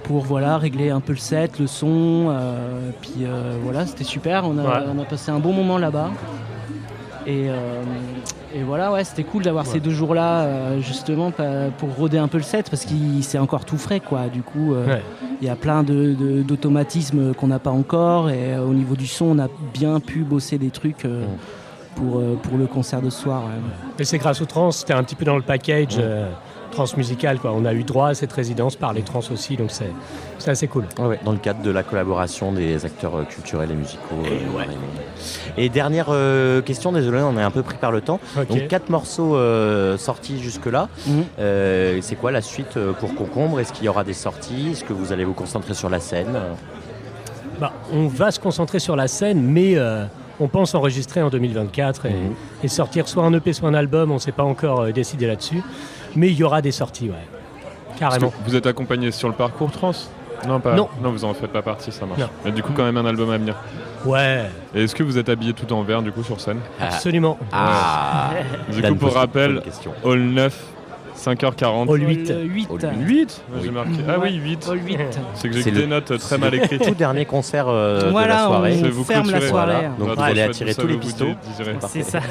pour 0.03 0.23
voilà, 0.23 0.57
régler 0.57 0.89
un 0.89 0.99
peu 0.99 1.13
le 1.13 1.17
set, 1.17 1.59
le 1.59 1.67
son. 1.67 2.27
euh, 2.29 2.91
puis 3.01 3.13
euh, 3.25 3.57
voilà, 3.63 3.85
c'était 3.85 4.03
super. 4.03 4.43
On 4.45 4.57
a, 4.57 4.63
Ouais. 4.63 4.85
on 4.95 4.99
a 5.01 5.05
passé 5.05 5.31
un 5.31 5.39
bon 5.39 5.53
moment 5.53 5.77
là-bas. 5.77 6.11
Et, 7.27 7.49
euh, 7.49 7.83
et 8.55 8.63
voilà, 8.63 8.89
ouais, 8.93 9.03
c'était 9.03 9.25
cool 9.25 9.43
d'avoir 9.43 9.65
ces 9.65 9.81
deux 9.81 9.91
jours-là, 9.91 10.43
euh, 10.43 10.79
justement, 10.81 11.31
pour 11.77 11.93
roder 11.95 12.17
un 12.17 12.29
peu 12.29 12.37
le 12.37 12.43
set, 12.43 12.69
parce 12.69 12.85
qu'il 12.85 13.21
c'est 13.21 13.37
encore 13.37 13.65
tout 13.65 13.77
frais, 13.77 13.99
quoi. 13.99 14.27
Du 14.29 14.41
coup, 14.43 14.73
euh, 14.73 14.87
Ouais. 14.87 15.01
il 15.41 15.45
y 15.45 15.49
a 15.49 15.57
plein 15.57 15.83
de- 15.83 16.13
de- 16.13 16.41
d'automatismes 16.41 17.33
qu'on 17.33 17.47
n'a 17.47 17.59
pas 17.59 17.71
encore. 17.71 18.29
Et 18.29 18.57
au 18.57 18.73
niveau 18.73 18.95
du 18.95 19.07
son, 19.07 19.25
on 19.25 19.39
a 19.39 19.49
bien 19.73 19.99
pu 19.99 20.19
bosser 20.19 20.57
des 20.57 20.69
trucs 20.69 21.05
pour, 21.95 22.21
pour 22.43 22.57
le 22.57 22.65
concert 22.65 23.01
de 23.01 23.09
ce 23.09 23.21
soir. 23.23 23.43
Et 23.99 24.05
c'est 24.05 24.19
grâce 24.19 24.41
aux 24.41 24.45
trans, 24.45 24.71
c'était 24.71 24.93
un 24.93 25.03
petit 25.03 25.15
peu 25.15 25.25
dans 25.25 25.35
le 25.35 25.41
package 25.43 25.99
euh, 26.67 26.71
transmusical. 26.73 27.39
Quoi. 27.39 27.51
On 27.53 27.65
a 27.65 27.73
eu 27.73 27.83
droit 27.83 28.09
à 28.09 28.13
cette 28.13 28.31
résidence 28.33 28.75
par 28.75 28.93
les 28.93 29.01
trans 29.01 29.21
aussi, 29.31 29.57
donc 29.57 29.71
c'est 29.71 29.91
c'est 30.39 30.51
assez 30.51 30.67
cool. 30.67 30.85
Ouais, 30.99 31.19
dans 31.25 31.31
le 31.31 31.37
cadre 31.39 31.61
de 31.63 31.71
la 31.71 31.83
collaboration 31.83 32.51
des 32.51 32.85
acteurs 32.85 33.15
euh, 33.17 33.23
culturels 33.23 33.71
et 33.71 33.75
musicaux. 33.75 34.15
Et 34.25 34.27
euh, 34.29 34.57
ouais. 34.57 34.65
Et 35.57 35.69
dernière 35.69 36.07
euh, 36.09 36.61
question, 36.61 36.91
désolé, 36.91 37.19
on 37.21 37.37
est 37.37 37.41
un 37.43 37.51
peu 37.51 37.63
pris 37.63 37.77
par 37.77 37.91
le 37.91 38.01
temps. 38.01 38.19
Ok. 38.39 38.47
Donc 38.49 38.67
quatre 38.67 38.89
morceaux 38.89 39.35
euh, 39.35 39.97
sortis 39.97 40.39
jusque-là. 40.39 40.89
Mhm. 41.07 42.01
C'est 42.01 42.15
quoi 42.15 42.31
la 42.31 42.41
suite 42.41 42.77
pour 42.99 43.15
Concombre? 43.15 43.59
Est-ce 43.59 43.73
qu'il 43.73 43.85
y 43.85 43.89
aura 43.89 44.03
des 44.03 44.13
sorties? 44.13 44.69
Est-ce 44.71 44.83
que 44.83 44.93
vous 44.93 45.11
allez 45.11 45.25
vous 45.25 45.33
concentrer 45.33 45.73
sur 45.73 45.89
la 45.89 45.99
scène? 45.99 46.37
Bah, 47.59 47.73
on 47.91 48.07
va 48.07 48.29
se 48.31 48.39
concentrer 48.39 48.79
sur 48.79 48.95
la 48.95 49.07
scène, 49.07 49.41
mais 49.41 49.75
on 50.39 50.47
pense 50.47 50.75
enregistrer 50.75 51.21
en 51.23 51.29
2024 51.29 52.05
et, 52.05 52.09
Mhm. 52.11 52.33
et 52.63 52.67
sortir 52.67 53.07
soit 53.07 53.23
un 53.23 53.33
EP, 53.33 53.53
soit 53.53 53.67
un 53.69 53.73
album. 53.73 54.11
On 54.11 54.15
ne 54.15 54.19
s'est 54.19 54.31
pas 54.31 54.43
encore 54.43 54.85
décidé 54.93 55.25
là-dessus, 55.25 55.61
mais 56.15 56.27
il 56.29 56.35
y 56.37 56.43
aura 56.43 56.61
des 56.61 56.71
sorties, 56.71 57.09
ouais. 57.09 57.15
Carrément. 57.99 58.31
Vous 58.45 58.55
êtes 58.55 58.67
accompagné 58.67 59.11
sur 59.11 59.27
le 59.27 59.33
parcours 59.33 59.71
trans? 59.71 59.91
Non, 60.47 60.59
pas. 60.59 60.75
Non. 60.75 60.87
vous 61.01 61.25
en 61.25 61.33
faites 61.33 61.51
pas 61.51 61.63
partie, 61.63 61.91
ça 61.91 62.05
marche. 62.05 62.21
Mais 62.45 62.51
du 62.51 62.61
coup, 62.61 62.71
quand 62.75 62.83
même 62.83 62.97
un 62.97 63.05
album 63.05 63.31
à 63.31 63.37
venir. 63.37 63.55
Ouais, 64.05 64.45
Et 64.75 64.83
est-ce 64.83 64.93
que 64.95 65.01
vous 65.03 65.17
êtes 65.17 65.29
habillé 65.29 65.53
tout 65.53 65.71
en 65.73 65.81
vert 65.81 66.01
du 66.03 66.11
coup 66.11 66.23
sur 66.23 66.39
scène? 66.39 66.59
Absolument. 66.79 67.37
Ah 67.51 68.29
Du 68.71 68.81
coup, 68.83 68.95
pour 68.95 69.13
rappel. 69.13 69.61
Hall 70.03 70.19
9, 70.19 70.63
5h40. 71.17 71.87
Hall 71.89 72.01
8. 72.07 72.29
Le 72.29 72.43
8. 72.43 72.67
Hall 72.69 72.79
8 73.01 73.41
J'ai 73.61 73.67
Oui. 73.67 73.69
marqué. 73.73 73.91
Ah 74.07 74.17
oui, 74.21 74.35
8. 74.35 74.67
Hall 74.69 74.79
8. 74.85 74.99
C'est 75.33 75.49
que 75.49 75.55
j'ai 75.55 75.63
C'est 75.63 75.71
le- 75.71 75.81
des 75.81 75.87
notes 75.87 76.05
très 76.05 76.19
c'est 76.19 76.37
mal 76.37 76.51
le 76.51 76.57
écrites. 76.57 76.83
Tout 76.83 76.93
dernier 76.93 77.25
concert 77.25 77.65
euh, 77.67 77.99
de 78.01 78.05
la 78.05 78.11
Voilà, 78.11 78.45
soirée. 78.45 78.75
Vais 78.75 78.87
on 78.87 78.91
vous 78.91 79.03
ferme 79.03 79.31
la 79.31 79.41
soirée. 79.41 79.73
Voilà. 79.73 79.89
Donc 79.97 80.15
vous 80.15 80.23
allez 80.23 80.41
attirer 80.43 80.75
tous 80.75 80.87
les 80.87 80.97
pistons. 80.97 81.35
C'est 81.89 82.03
ça. 82.03 82.19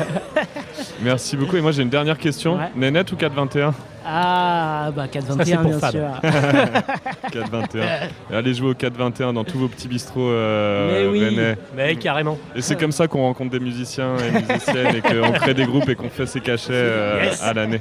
Merci 1.03 1.37
beaucoup. 1.37 1.57
Et 1.57 1.61
moi, 1.61 1.73
j'ai 1.73 1.83
une 1.83 1.89
dernière 1.91 2.19
question. 2.19 2.57
Ouais. 2.57 2.71
Nénette 2.75 3.13
ou 3.13 3.17
421 3.17 3.75
Ah, 4.05 4.91
bah 4.97 5.05
Ça, 5.13 5.21
c'est 5.45 5.53
421, 5.53 5.57
pour 5.63 5.71
bien 5.71 5.79
Fab. 5.79 5.91
sûr. 5.93 6.21
421. 7.33 7.83
Et 7.85 7.89
allez 8.35 8.55
jouer 8.55 8.71
au 8.71 8.75
421 8.75 9.33
dans 9.33 9.45
tous 9.45 9.59
vos 9.59 9.69
petits 9.69 9.89
bistrots 9.89 10.21
euh, 10.31 11.11
Mais 11.13 11.19
oui. 11.19 11.25
rennais. 11.25 11.57
Mais 11.77 11.97
carrément. 11.97 12.39
Et 12.55 12.63
c'est 12.63 12.77
comme 12.77 12.93
ça 12.93 13.09
qu'on 13.09 13.23
rencontre 13.23 13.51
des 13.51 13.61
musiciens 13.61 14.17
et 14.19 14.31
musiciennes 14.31 14.97
et 14.97 15.01
qu'on 15.03 15.33
crée 15.39 15.55
des 15.55 15.67
groupes 15.67 15.89
et 15.89 15.95
qu'on 15.97 16.09
fait 16.09 16.27
ses 16.27 16.41
cachets 16.41 16.73
euh, 16.73 17.25
Yes. 17.25 17.43
à 17.43 17.53
l'année. 17.53 17.81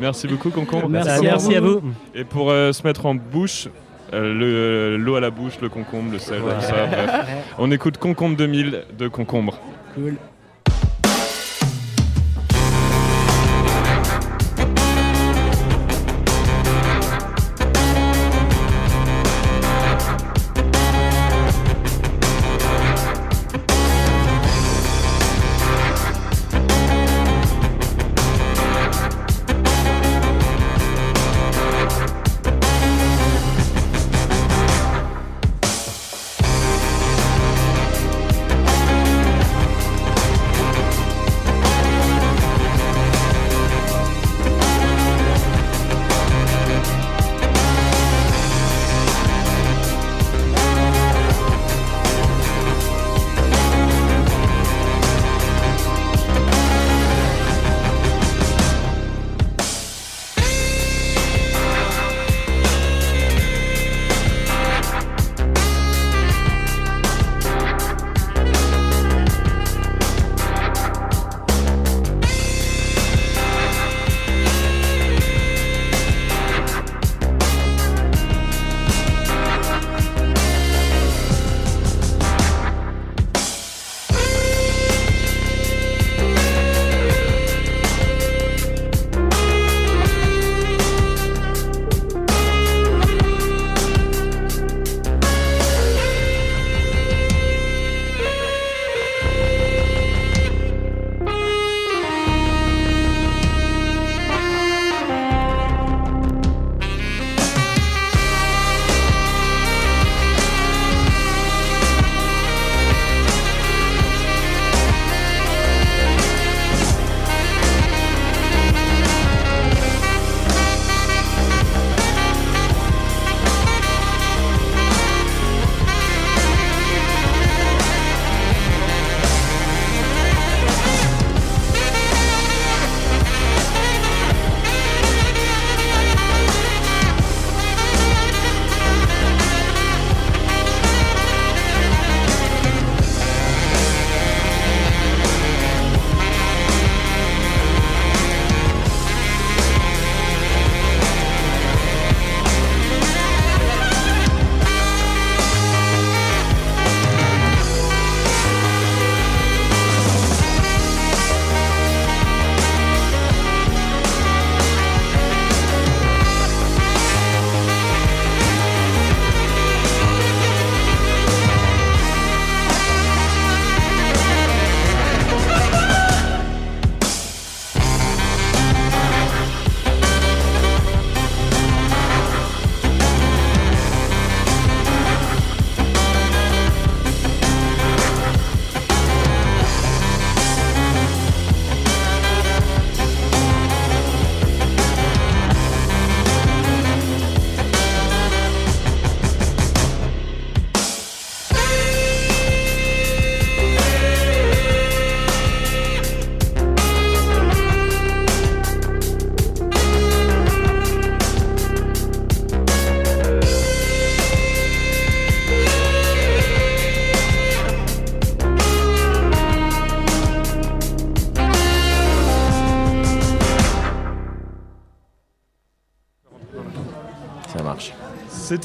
Merci 0.00 0.26
beaucoup, 0.26 0.50
Concombre. 0.50 0.88
Merci 0.88 1.10
à 1.10 1.20
merci 1.22 1.54
à 1.56 1.60
vous. 1.60 1.82
Et 2.14 2.24
pour 2.24 2.50
euh, 2.50 2.72
se 2.72 2.82
mettre 2.86 3.06
en 3.06 3.14
bouche, 3.14 3.68
euh, 4.14 4.32
le- 4.32 4.96
l'eau 4.96 5.16
à 5.16 5.20
la 5.20 5.30
bouche, 5.30 5.54
le 5.60 5.68
concombre, 5.68 6.12
le 6.12 6.18
sel, 6.18 6.40
Ouais. 6.42 6.54
tout 6.54 6.60
ça, 6.62 6.86
bref. 6.90 7.10
On 7.58 7.70
écoute 7.70 7.98
Concombre 7.98 8.36
2000 8.36 8.84
de 8.98 9.08
Concombre. 9.08 9.58
Cool. 9.94 10.14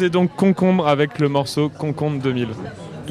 C'était 0.01 0.09
donc 0.09 0.35
Concombre 0.35 0.87
avec 0.87 1.19
le 1.19 1.29
morceau 1.29 1.69
Concombre 1.69 2.19
2000. 2.23 2.47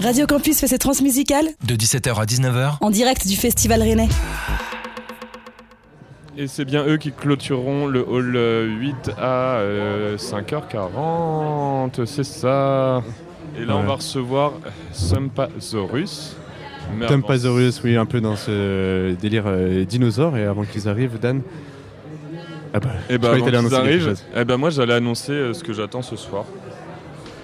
Radio 0.03 0.27
Campus 0.27 0.59
fait 0.59 0.67
ses 0.67 0.79
transmusicales 0.79 1.47
De 1.65 1.77
17h 1.77 2.21
à 2.21 2.25
19h, 2.25 2.79
en 2.81 2.91
direct 2.91 3.29
du 3.29 3.37
Festival 3.37 3.81
Rennais. 3.81 4.09
Et 6.37 6.49
c'est 6.49 6.65
bien 6.65 6.85
eux 6.85 6.97
qui 6.97 7.13
clôtureront 7.13 7.87
le 7.87 8.01
hall 8.05 8.35
euh, 8.35 8.67
8 8.67 9.13
à 9.17 9.59
euh, 9.59 10.17
5h40, 10.17 12.07
c'est 12.07 12.25
ça. 12.25 13.05
Et 13.57 13.65
là, 13.65 13.77
on 13.77 13.85
va 13.85 13.95
recevoir 13.95 14.55
avant- 17.19 17.29
Pazorius, 17.29 17.83
oui, 17.85 17.95
un 17.95 18.07
peu 18.07 18.21
dans 18.21 18.35
ce 18.35 19.13
délire 19.15 19.45
euh, 19.47 19.85
dinosaure. 19.85 20.37
Et 20.37 20.45
avant 20.45 20.65
qu'ils 20.65 20.89
arrivent, 20.89 21.21
Dan. 21.21 21.43
Ah 22.75 22.81
bah, 22.81 22.89
Et 23.09 23.13
je 23.13 23.19
bah, 23.19 23.31
avant 23.31 23.45
qu'ils 23.47 23.75
arrivent, 23.77 24.05
chose. 24.09 24.25
eh 24.37 24.45
ben 24.45 24.57
moi, 24.57 24.71
j'allais 24.71 24.95
annoncer 24.95 25.31
euh, 25.33 25.55
ce 25.55 25.63
que 25.63 25.73
j'attends 25.73 26.03
ce 26.03 26.17
soir. 26.17 26.47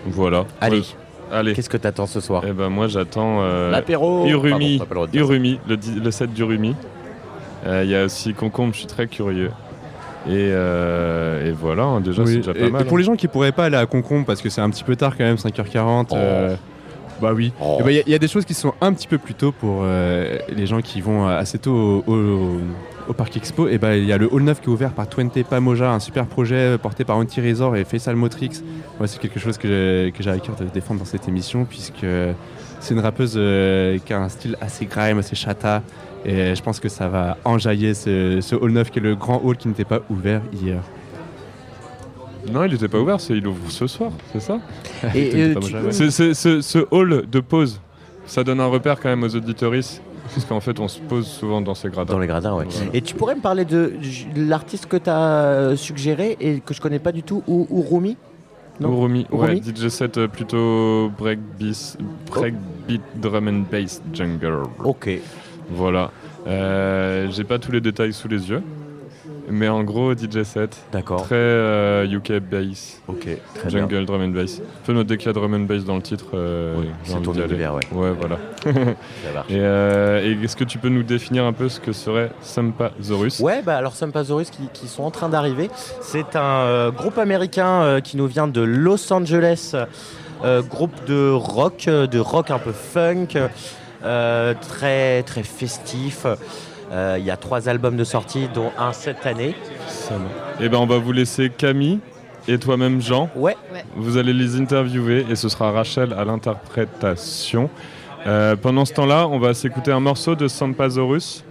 Voilà. 0.07 0.45
Allez, 0.61 0.79
Ouais. 0.79 0.85
Allez. 1.33 1.53
qu'est-ce 1.55 1.69
que 1.69 1.77
t'attends 1.77 2.07
ce 2.07 2.21
soir 2.21 2.43
Eh 2.49 2.53
ben 2.53 2.69
moi, 2.69 2.87
j'attends 2.87 3.39
euh, 3.43 3.71
L'apéro 3.71 4.27
Urumi, 4.29 4.79
Pardon, 4.79 5.01
t'as 5.07 5.09
pas 5.09 5.13
le. 5.13 5.21
Urumi, 5.21 5.59
le, 5.69 5.77
le 6.03 6.11
set 6.13 6.33
d'Urumi. 6.33 6.75
Euh, 7.67 7.83
Il 7.85 7.91
y 7.91 7.97
a 7.97 8.05
aussi 8.05 8.33
Concombre, 8.33 8.73
je 8.75 8.79
suis 8.79 8.87
très 8.87 9.09
curieux. 9.09 9.51
Et, 10.29 10.31
euh, 10.53 11.49
et 11.49 11.53
voilà, 11.53 11.83
hein, 11.85 12.01
déjà, 12.01 12.23
Oui, 12.23 12.29
c'est 12.33 12.37
déjà 12.39 12.53
pas 12.55 12.59
et, 12.61 12.71
mal. 12.71 12.83
et 12.83 12.85
pour 12.85 12.99
les 12.99 13.05
gens 13.05 13.17
qui 13.17 13.27
pourraient 13.29 13.53
pas 13.53 13.65
aller 13.65 13.77
à 13.77 13.87
Concombre 13.87 14.25
parce 14.27 14.41
que 14.43 14.49
c'est 14.51 14.61
un 14.61 14.71
petit 14.71 14.85
peu 14.85 14.95
tard 14.97 15.17
quand 15.17 15.25
même, 15.25 15.37
5h40. 15.37 16.09
euh, 16.15 16.55
bah 17.21 17.33
oui. 17.35 17.53
Oh. 17.61 17.79
Eh 17.81 17.83
ben, 17.85 17.91
Il 17.91 17.97
y, 17.97 17.99
a- 18.01 18.03
il 18.07 18.13
y 18.13 18.15
a 18.15 18.19
des 18.19 18.29
choses 18.29 18.45
qui 18.45 18.55
sont 18.55 18.75
un 18.81 18.93
petit 18.93 19.07
peu 19.09 19.19
plus 19.19 19.35
tôt 19.35 19.53
pour 19.53 19.81
euh, 19.83 20.39
les 20.55 20.67
gens 20.67 20.81
qui 20.81 21.01
vont 21.01 21.27
assez 21.27 21.59
tôt 21.59 22.03
au, 22.07 22.13
au- 22.13 22.61
au 23.09 23.13
Parc 23.13 23.37
Expo. 23.37 23.69
Et 23.69 23.79
ben 23.79 23.95
il 23.95 24.05
y 24.05 24.13
a 24.13 24.19
le 24.19 24.29
Hall 24.33 24.43
9 24.43 24.61
qui 24.61 24.67
est 24.67 24.73
ouvert 24.73 24.93
par 24.93 25.09
Twente 25.09 25.43
Pamoja, 25.45 25.91
un 25.93 26.01
super 26.01 26.27
projet 26.27 26.77
porté 26.79 27.05
par 27.05 27.17
Anti 27.17 27.41
Resort 27.41 27.77
et 27.77 27.85
Faisal 27.85 28.17
Motrix. 28.17 28.63
Moi, 28.99 29.07
c'est 29.07 29.19
quelque 29.21 29.39
chose 29.41 29.57
que 29.59 29.69
j'ai 29.69 30.13
que 30.13 30.23
j'ai 30.23 30.31
à 30.31 30.39
cœur 30.39 30.57
de 30.57 30.65
défendre 30.65 31.01
dans 31.01 31.07
cette 31.07 31.29
émission 31.29 31.65
puisque 31.65 32.07
c'est 32.81 32.95
une 32.95 33.01
rappeuse 33.01 33.35
euh, 33.37 33.99
qui 34.05 34.13
a 34.13 34.21
un 34.21 34.29
style 34.29 34.57
assez 34.61 34.87
grime, 34.87 35.19
assez 35.19 35.37
chata. 35.37 35.83
Et 36.25 36.57
je 36.57 36.63
pense 36.63 36.81
que 36.81 36.89
ça 36.89 37.07
va 37.09 37.37
enjailler 37.45 37.95
ce, 37.95 38.41
ce 38.41 38.57
Hall 38.57 38.73
9 38.73 38.91
qui 38.91 38.99
est 38.99 39.03
le 39.03 39.15
grand 39.15 39.41
hall 39.45 39.57
qui 39.57 39.69
n'était 39.69 39.85
pas 39.85 40.01
ouvert 40.11 40.43
hier. 40.53 40.81
Non, 42.53 42.65
il 42.65 42.75
était 42.75 42.89
pas 42.89 42.99
ouvert, 42.99 43.21
c'est 43.21 43.35
il 43.37 43.47
ouvre 43.47 43.71
ce 43.71 43.87
soir, 43.87 44.11
c'est 44.33 44.41
ça 44.41 44.59
Et, 45.15 45.31
euh, 45.35 45.55
Pamoja, 45.55 45.79
tu- 45.81 45.85
ouais. 45.87 45.93
C'est- 45.93 46.11
c'est- 46.11 46.35
ce, 46.35 46.61
ce 46.61 46.79
hall 46.91 47.25
de 47.31 47.41
pause, 47.41 47.81
ça 48.27 48.45
donne 48.45 48.61
un 48.61 48.67
repère 48.67 49.01
quand 49.01 49.09
même 49.09 49.23
aux 49.23 49.35
auditoristes. 49.37 50.03
Parce 50.35 50.45
qu'en 50.45 50.59
fait, 50.61 50.81
on 50.81 50.89
se 50.89 50.99
pose 51.01 51.25
souvent 51.27 51.61
dans 51.61 51.75
ces 51.77 51.89
gradins. 51.89 52.13
Dans 52.13 52.19
les 52.19 52.27
gradins, 52.27 52.55
ouais. 52.57 52.67
Voilà. 52.69 52.91
Et 52.93 53.01
tu 53.01 53.15
pourrais 53.15 53.37
me 53.37 53.41
parler 53.41 53.65
de 53.65 53.93
l'artiste 54.37 54.87
que 54.87 54.97
tu 54.97 55.09
as 55.09 55.75
suggéré 55.77 56.37
et 56.41 56.59
que 56.59 56.75
je 56.75 56.81
connais 56.81 56.99
pas 56.99 57.13
du 57.13 57.23
tout, 57.23 57.45
ou 57.47 57.67
Urumi 57.71 58.17
Non? 58.81 58.91
Urumi, 58.93 59.25
ouais, 59.31 59.57
Urumi 59.59 59.63
DJ 59.63 59.89
set 59.89 60.19
euh, 60.19 60.27
plutôt 60.27 61.11
breakbeat, 61.17 61.97
breakbeat 62.29 63.01
drum 63.23 63.47
and 63.49 63.63
bass 63.71 64.03
jungle. 64.13 64.65
Ok. 64.85 65.09
Voilà. 65.71 66.11
Euh, 66.49 67.29
J'ai 67.31 67.45
pas 67.45 67.59
tous 67.61 67.71
les 67.73 67.81
détails 67.81 68.13
sous 68.13 68.29
les 68.29 68.51
yeux, 68.51 68.63
mais 69.51 69.69
en 69.69 69.83
gros, 69.85 70.13
DJ 70.15 70.43
set, 70.45 70.77
D'accord. 70.93 71.23
très 71.23 71.35
euh, 71.37 72.07
UK 72.07 72.41
bass, 72.41 73.01
Ok. 73.09 73.29
Très 73.55 73.69
bien. 73.69 73.81
jungle 73.89 74.05
drum 74.07 74.23
and 74.23 74.29
bass. 74.29 74.61
Faut 74.85 74.93
noter 74.93 75.17
qu'il 75.17 75.27
y 75.27 75.31
a 75.31 75.33
drum 75.33 75.55
and 75.55 75.61
bass 75.61 75.85
dans 75.85 75.97
le 75.97 76.03
titre. 76.03 76.27
euh, 76.35 76.75
Oui, 76.79 76.87
c'est 77.05 77.23
ton 77.23 77.33
univers, 77.35 77.75
ouais. 77.75 77.83
Ouais, 77.93 78.13
voilà. 78.19 78.39
Et, 79.49 79.59
euh, 79.61 80.23
et 80.25 80.45
est-ce 80.45 80.57
que 80.57 80.65
tu 80.65 80.79
peux 80.79 80.89
nous 80.89 81.03
définir 81.03 81.45
un 81.45 81.53
peu 81.53 81.69
ce 81.69 81.79
que 81.81 81.93
serait 81.93 82.31
Sampasaurus 82.41 83.41
Ouais, 83.41 83.63
bah 83.63 83.77
alors 83.77 83.95
Sampasaurus 83.95 84.51
qui, 84.51 84.69
qui 84.73 84.89
sont 84.89 85.05
en 85.05 85.11
train 85.11 85.29
d'arriver. 85.29 85.71
C'est 86.01 86.35
un 86.37 86.43
euh, 86.63 86.91
groupe 86.91 87.19
américain 87.19 87.83
euh, 87.83 88.01
qui 88.01 88.17
nous 88.17 88.27
vient 88.27 88.49
de 88.49 88.61
Los 88.61 89.13
Angeles, 89.13 89.75
euh, 90.45 90.63
groupe 90.63 90.93
de 91.07 91.31
rock, 91.31 91.85
euh, 91.89 92.07
de 92.07 92.19
rock 92.19 92.51
un 92.51 92.59
peu 92.59 92.73
funk, 92.73 93.29
euh, 94.05 94.55
très 94.61 95.23
très 95.23 95.43
festif. 95.43 96.27
Euh, 96.93 97.17
Il 97.19 97.25
y 97.25 97.31
a 97.31 97.37
trois 97.37 97.69
albums 97.69 97.97
de 97.97 98.05
sortie, 98.05 98.49
dont 98.55 98.71
un 98.79 98.93
cette 98.93 99.27
année. 99.27 99.55
Eh 100.61 100.69
ben, 100.69 100.79
on 100.79 100.87
va 100.87 100.99
vous 100.99 101.13
laisser 101.13 101.51
Camille 101.51 101.99
et 102.49 102.59
toi-même 102.59 103.01
Jean. 103.01 103.29
Ouais. 103.35 103.57
Vous 103.97 104.17
allez 104.17 104.33
les 104.33 104.57
interviewer 104.61 105.27
et 105.29 105.37
ce 105.37 105.49
sera 105.49 105.73
Rachel 105.73 106.13
à 106.13 106.25
l'interprétation. 106.25 107.71
Euh, 108.27 108.57
pendant 108.57 108.85
ce 108.85 108.93
temps-là, 108.95 109.29
on 109.29 109.39
va 109.39 109.55
s'écouter 109.55 109.93
un 109.93 110.01
morceau 110.01 110.35
de 110.35 110.49
Sampasaurus, 110.49 111.45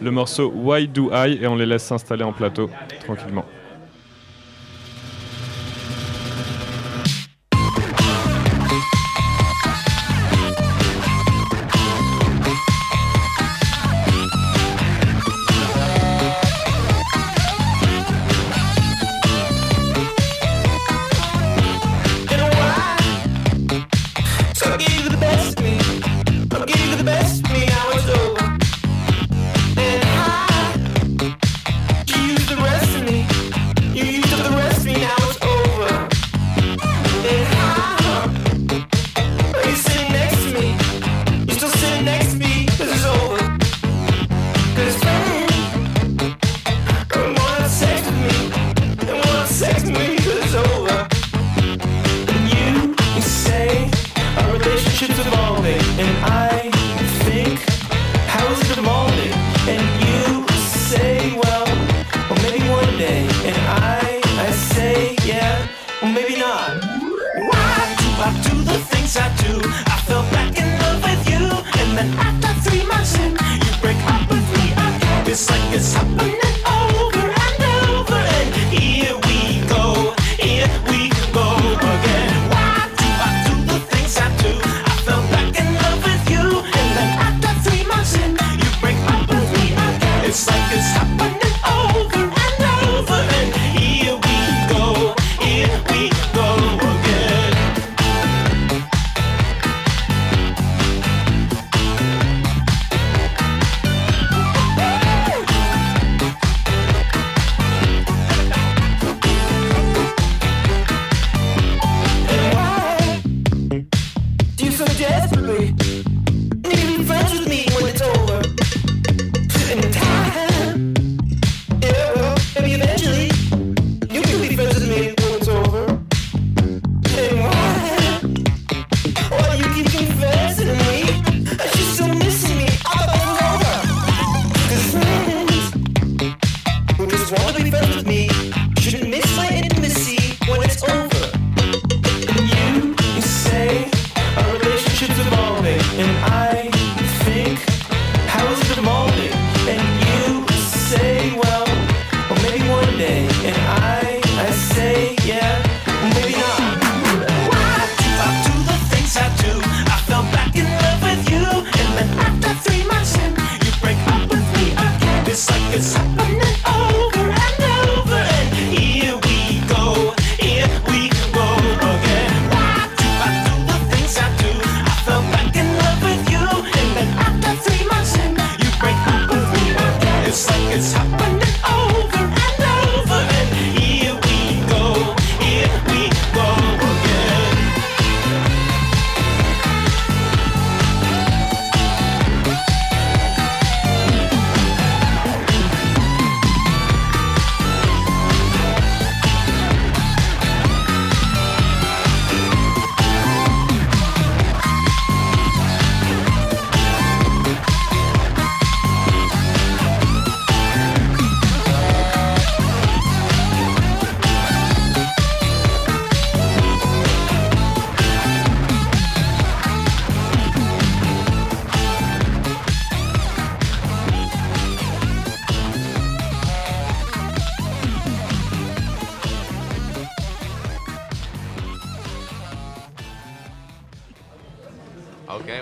le 0.00 0.10
morceau 0.10 0.52
Why 0.54 0.88
Do 0.88 1.10
I, 1.12 1.38
et 1.40 1.46
on 1.46 1.56
les 1.56 1.66
laisse 1.66 1.84
s'installer 1.84 2.24
en 2.24 2.32
plateau 2.32 2.70
tranquillement. 3.04 3.44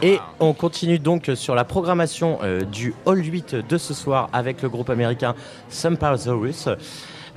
Et 0.03 0.19
on 0.39 0.55
continue 0.55 0.99
donc 0.99 1.31
sur 1.35 1.55
la 1.55 1.65
programmation 1.65 2.39
euh, 2.43 2.63
du 2.63 2.95
Hall 3.05 3.23
8 3.23 3.57
de 3.69 3.79
ce 3.79 3.93
soir 3.93 4.31
avec 4.33 4.63
le 4.63 4.69
groupe 4.69 4.89
américain 4.89 5.35
Sumpasaurus. 5.69 6.69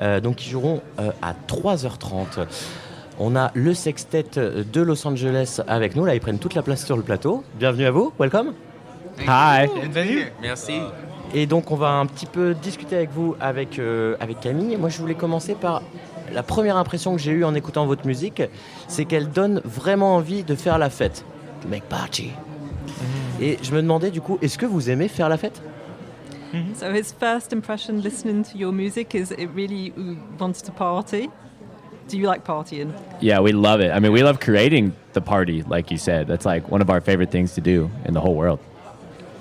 Euh, 0.02 0.20
donc 0.20 0.46
ils 0.46 0.50
joueront 0.50 0.82
euh, 1.00 1.12
à 1.22 1.34
3h30. 1.34 2.48
On 3.20 3.36
a 3.36 3.52
le 3.54 3.74
sextet 3.74 4.26
de 4.36 4.82
Los 4.82 5.06
Angeles 5.06 5.62
avec 5.68 5.96
nous. 5.96 6.06
Là, 6.06 6.16
ils 6.16 6.22
prennent 6.22 6.40
toute 6.40 6.56
la 6.56 6.64
place 6.64 6.86
sur 6.86 6.98
le 6.98 7.04
plateau. 7.04 7.44
Bienvenue 7.60 7.86
à 7.86 7.92
vous. 7.92 8.14
Welcome. 8.18 8.54
Hi. 9.28 9.68
Bienvenue. 9.92 10.32
Merci. 10.42 10.80
Et 11.34 11.48
donc 11.48 11.72
on 11.72 11.76
va 11.76 11.90
un 11.90 12.06
petit 12.06 12.26
peu 12.26 12.54
discuter 12.54 12.96
avec 12.96 13.12
vous, 13.12 13.36
avec, 13.40 13.80
euh, 13.80 14.16
avec 14.20 14.40
Camille. 14.40 14.78
Moi 14.78 14.90
je 14.90 15.00
voulais 15.00 15.16
commencer 15.16 15.56
par 15.56 15.82
la 16.32 16.44
première 16.44 16.78
impression 16.78 17.16
que 17.16 17.22
j'ai 17.22 17.32
eue 17.32 17.44
en 17.44 17.56
écoutant 17.56 17.86
votre 17.86 18.06
musique, 18.06 18.44
c'est 18.88 19.06
qu'elle 19.06 19.30
donne 19.30 19.62
vraiment 19.66 20.16
envie 20.16 20.44
de 20.44 20.56
faire 20.56 20.78
la 20.78 20.90
fête. 20.90 21.26
To 21.62 21.68
make 21.68 21.84
party. 21.90 22.32
Et 23.42 23.58
je 23.62 23.72
me 23.72 23.82
demandais 23.82 24.12
du 24.12 24.22
coup, 24.22 24.38
est-ce 24.42 24.58
que 24.58 24.66
vous 24.66 24.90
aimez 24.90 25.08
faire 25.08 25.30
la 25.30 25.38
fête 25.38 25.62
mhm. 26.54 26.76
So 26.76 26.92
his 26.92 27.12
first 27.12 27.52
impression 27.52 28.02
listening 28.02 28.44
to 28.44 28.58
your 28.58 28.72
music 28.72 29.16
is 29.16 29.32
it 29.32 29.50
really 29.56 29.94
wants 30.40 30.62
to 30.64 30.72
party. 30.72 31.30
Do 32.10 32.18
you 32.18 32.28
like 32.28 32.44
partying? 32.44 32.92
Yeah, 33.22 33.40
we 33.40 33.54
love 33.54 33.80
it. 33.80 33.92
I 33.92 34.00
mean, 34.00 34.12
we 34.12 34.24
love 34.24 34.40
creating 34.40 34.94
the 35.14 35.22
party, 35.22 35.64
like 35.64 35.90
you 35.90 35.98
said. 35.98 36.28
That's 36.28 36.46
like 36.46 36.70
one 36.70 36.82
of 36.82 36.90
our 36.90 37.00
favorite 37.00 37.32
things 37.32 37.54
to 37.54 37.62
do 37.62 37.90
in 38.06 38.14
the 38.14 38.20
whole 38.20 38.36
world. 38.36 38.60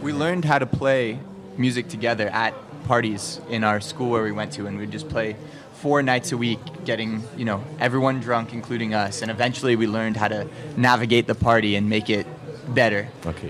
We 0.01 0.13
learned 0.13 0.45
how 0.45 0.59
to 0.59 0.67
play 0.67 1.19
music 1.59 1.89
together 1.89 2.29
at 2.29 2.55
parties 2.85 3.41
in 3.51 3.65
our 3.65 3.81
school 3.81 4.11
where 4.11 4.23
we 4.23 4.33
went 4.33 4.53
to, 4.53 4.67
and 4.67 4.79
we'd 4.79 4.93
just 4.93 5.09
play 5.09 5.37
four 5.75 6.03
nights 6.03 6.31
a 6.31 6.37
week, 6.37 6.61
getting 6.85 7.23
you 7.37 7.45
know 7.45 7.63
everyone 7.81 8.21
drunk, 8.21 8.53
including 8.53 8.95
us. 8.95 9.23
And 9.23 9.31
eventually, 9.31 9.75
we 9.75 9.87
learned 9.87 10.17
how 10.17 10.29
to 10.29 10.47
navigate 10.77 11.27
the 11.27 11.35
party 11.35 11.75
and 11.75 11.89
make 11.89 12.09
it 12.09 12.27
better. 12.69 13.05
Ok. 13.27 13.43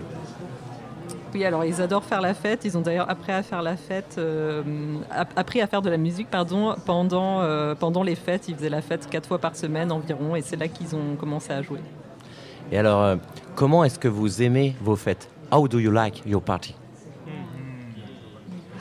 Oui, 1.34 1.44
alors 1.46 1.64
ils 1.64 1.80
adorent 1.80 2.04
faire 2.04 2.20
la 2.20 2.34
fête. 2.34 2.64
Ils 2.66 2.76
ont 2.76 2.82
d'ailleurs 2.82 3.08
appris 3.08 3.32
à 3.32 3.42
faire 3.42 3.62
la 3.62 3.76
fête, 3.76 4.16
euh, 4.18 4.62
app- 5.10 5.32
appris 5.34 5.62
à 5.62 5.66
faire 5.66 5.80
de 5.80 5.88
la 5.88 5.96
musique, 5.96 6.28
pardon, 6.30 6.74
pendant, 6.84 7.40
euh, 7.40 7.74
pendant 7.74 8.02
les 8.02 8.16
fêtes. 8.16 8.48
Ils 8.48 8.54
faisaient 8.56 8.68
la 8.68 8.82
fête 8.82 9.08
quatre 9.08 9.26
fois 9.28 9.38
par 9.38 9.56
semaine 9.56 9.90
environ, 9.90 10.36
et 10.36 10.42
c'est 10.42 10.56
là 10.56 10.68
qu'ils 10.68 10.94
ont 10.94 11.16
commencé 11.18 11.50
à 11.52 11.62
jouer. 11.62 11.80
Et 12.70 12.76
alors, 12.78 13.02
euh, 13.02 13.16
comment 13.54 13.82
est-ce 13.82 13.98
que 13.98 14.08
vous 14.08 14.42
aimez 14.42 14.76
vos 14.82 14.94
fêtes? 14.96 15.28
How 15.50 15.66
do 15.68 15.78
you 15.78 15.90
like 15.90 16.22
your 16.26 16.42
party? 16.42 16.74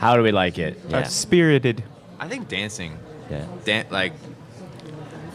How 0.02 0.16
do 0.18 0.24
we 0.24 0.32
like 0.32 0.58
it? 0.58 0.78
Yeah. 0.90 1.04
spirited. 1.06 1.82
I 2.20 2.28
think 2.28 2.50
dancing. 2.50 2.94
Yeah. 3.30 3.46
Dan- 3.66 3.86
like 3.92 4.14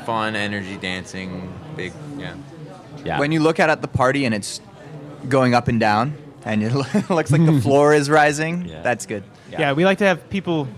fun, 0.04 0.34
energy, 0.34 0.76
dancing, 0.80 1.30
big, 1.76 1.92
yeah. 2.18 3.18
When 3.18 3.30
you 3.32 3.40
look 3.40 3.58
out 3.60 3.70
at 3.70 3.80
the 3.80 3.88
party 3.88 4.26
and 4.26 4.34
it's 4.34 4.60
going 5.28 5.54
up 5.54 5.68
and 5.68 5.78
down, 5.80 6.14
and 6.44 6.62
it 6.62 6.72
looks 7.10 7.30
like 7.30 7.44
the 7.44 7.60
floor 7.62 7.92
is 7.94 8.08
rising, 8.10 8.66
Yeah. 8.66 8.82
that's 8.82 9.06
good. 9.06 9.24
Yeah. 9.50 9.72
we 9.72 9.84
like 9.84 9.98
to 9.98 10.04
have 10.06 10.28
people 10.30 10.68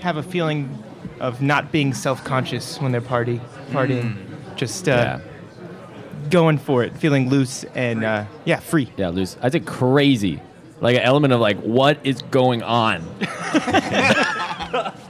have 0.00 0.16
a 0.16 0.22
feeling 0.22 0.82
of 1.20 1.40
not 1.42 1.70
being 1.72 1.94
self-conscious 1.94 2.80
when 2.80 2.92
they're 2.92 3.00
party 3.00 3.40
partying, 3.70 4.16
just 4.56 4.88
uh, 4.88 4.92
Yeah. 4.92 6.28
going 6.30 6.58
for 6.58 6.82
it, 6.84 6.96
feeling 6.96 7.28
loose 7.30 7.64
and 7.74 8.04
uh, 8.04 8.24
yeah, 8.44 8.60
free. 8.60 8.90
Yeah, 8.96 9.08
loose. 9.08 9.36
I 9.42 9.50
think 9.50 9.66
crazy. 9.66 10.40
Like 10.80 10.96
an 10.96 11.02
element 11.02 11.32
of 11.32 11.40
like, 11.40 11.58
what 11.58 11.98
is 12.04 12.22
going 12.22 12.62
on? 12.62 13.02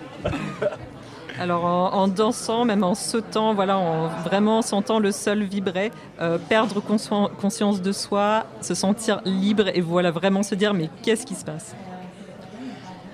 Alors 1.40 1.64
en, 1.64 1.92
en 1.92 2.08
dansant, 2.08 2.64
même 2.64 2.82
en 2.82 2.94
sautant, 2.94 3.54
voilà, 3.54 3.78
en 3.78 4.08
vraiment 4.24 4.60
sentant 4.62 4.98
le 4.98 5.12
sol 5.12 5.42
vibrer, 5.44 5.92
euh, 6.20 6.38
perdre 6.38 6.80
conscien- 6.80 7.30
conscience 7.40 7.80
de 7.80 7.92
soi, 7.92 8.44
se 8.60 8.74
sentir 8.74 9.20
libre 9.24 9.64
et 9.72 9.80
voilà 9.80 10.10
vraiment 10.10 10.42
se 10.42 10.54
dire 10.54 10.74
mais 10.74 10.90
qu'est-ce 11.02 11.24
qui 11.24 11.34
se 11.34 11.44
passe? 11.44 11.74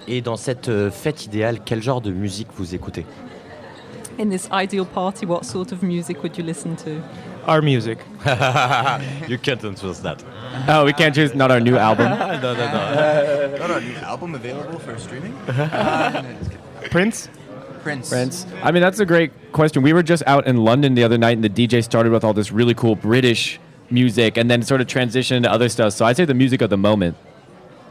Et 0.08 0.20
dans 0.20 0.36
cette 0.36 0.68
euh, 0.68 0.90
fête 0.90 1.24
idéale, 1.26 1.58
quel 1.64 1.82
genre 1.82 2.00
de 2.00 2.12
musique 2.12 2.48
vous 2.56 2.74
écoutez? 2.74 3.04
In 4.18 4.28
this 4.30 4.48
ideal 4.52 4.86
party, 4.86 5.26
what 5.26 5.42
sort 5.42 5.72
of 5.72 5.82
music 5.82 6.22
would 6.22 6.36
you 6.38 6.44
listen 6.44 6.76
to? 6.76 6.90
Our 7.46 7.60
music. 7.60 7.98
you 9.28 9.36
can't 9.38 9.60
choose 9.60 10.00
that. 10.02 10.16
Oh, 10.68 10.84
we 10.84 10.92
can't 10.94 11.14
choose 11.14 11.34
not 11.34 11.50
our 11.50 11.60
new 11.60 11.76
album. 11.76 12.08
no, 12.18 12.40
no, 12.40 12.54
no. 12.54 13.58
Not 13.58 13.70
a 13.70 13.80
new 13.80 13.96
album 14.02 14.34
available 14.34 14.78
for 14.78 14.96
streaming? 14.98 15.34
Prince? 16.90 17.28
Prince. 17.84 18.08
Prince. 18.08 18.46
I 18.62 18.72
mean, 18.72 18.82
that's 18.82 18.98
a 19.00 19.06
great 19.06 19.30
question. 19.52 19.82
We 19.82 19.92
were 19.92 20.02
just 20.02 20.22
out 20.26 20.46
in 20.46 20.56
London 20.64 20.94
the 20.94 21.04
other 21.04 21.18
night, 21.18 21.36
and 21.38 21.44
the 21.44 21.48
DJ 21.68 21.82
started 21.84 22.10
with 22.10 22.24
all 22.24 22.34
this 22.34 22.50
really 22.50 22.74
cool 22.74 22.96
British 22.96 23.60
music, 23.90 24.36
and 24.38 24.50
then 24.50 24.62
sort 24.62 24.80
of 24.80 24.86
transitioned 24.88 25.42
to 25.44 25.52
other 25.52 25.68
stuff. 25.68 25.92
So 25.92 26.04
I'd 26.06 26.16
say 26.16 26.24
the 26.24 26.34
music 26.34 26.62
of 26.62 26.70
the 26.70 26.76
moment. 26.78 27.14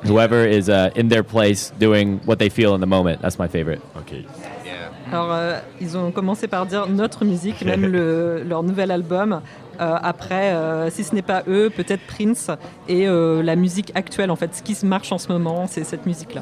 Whoever 0.06 0.46
is 0.46 0.68
uh, 0.68 0.90
in 0.96 1.08
their 1.08 1.24
place 1.24 1.72
doing 1.80 2.20
what 2.26 2.38
they 2.38 2.50
feel 2.50 2.76
in 2.76 2.82
the 2.82 2.88
moment. 2.88 3.22
That's 3.22 3.40
my 3.40 3.48
favorite. 3.48 3.82
Okay. 4.00 4.26
Alors, 5.12 5.32
euh, 5.32 5.60
ils 5.80 5.96
ont 5.96 6.12
commencé 6.12 6.48
par 6.48 6.66
dire 6.66 6.88
notre 6.88 7.24
musique, 7.24 7.62
même 7.66 7.86
le- 7.86 8.44
leur 8.44 8.64
nouvel 8.64 8.92
album. 8.92 9.42
Euh, 9.80 9.96
après, 10.02 10.54
euh, 10.54 10.90
si 10.90 11.04
ce 11.04 11.16
n'est 11.16 11.22
pas 11.22 11.44
eux, 11.48 11.70
peut-être 11.70 12.02
Prince 12.08 12.50
et 12.90 13.08
euh, 13.08 13.42
la 13.44 13.56
musique 13.56 13.92
actuelle, 13.96 14.30
en 14.32 14.36
fait, 14.36 14.54
ce 14.56 14.62
qui 14.64 14.76
se 14.76 14.86
marche 14.86 15.12
en 15.12 15.18
ce 15.18 15.32
moment, 15.32 15.68
c'est 15.70 15.84
cette 15.84 16.06
musique-là. 16.06 16.42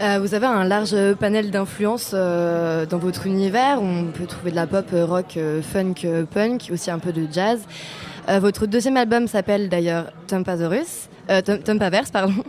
Euh, 0.00 0.18
vous 0.20 0.34
avez 0.34 0.46
un 0.46 0.64
large 0.64 0.94
panel 1.14 1.50
d'influences 1.50 2.10
euh, 2.12 2.84
dans 2.84 2.98
votre 2.98 3.26
univers. 3.26 3.80
On 3.80 4.06
peut 4.06 4.26
trouver 4.26 4.50
de 4.50 4.56
la 4.56 4.66
pop, 4.66 4.86
euh, 4.92 5.06
rock, 5.06 5.36
euh, 5.38 5.62
funk, 5.62 5.94
punk, 6.32 6.68
aussi 6.70 6.90
un 6.90 6.98
peu 6.98 7.12
de 7.12 7.26
jazz. 7.32 7.62
Euh, 8.28 8.38
votre 8.38 8.66
deuxième 8.66 8.96
album 8.96 9.26
s'appelle 9.26 9.68
d'ailleurs 9.68 10.06
euh, 10.30 11.40
Tumpaverse, 11.40 12.10
pardon. 12.10 12.34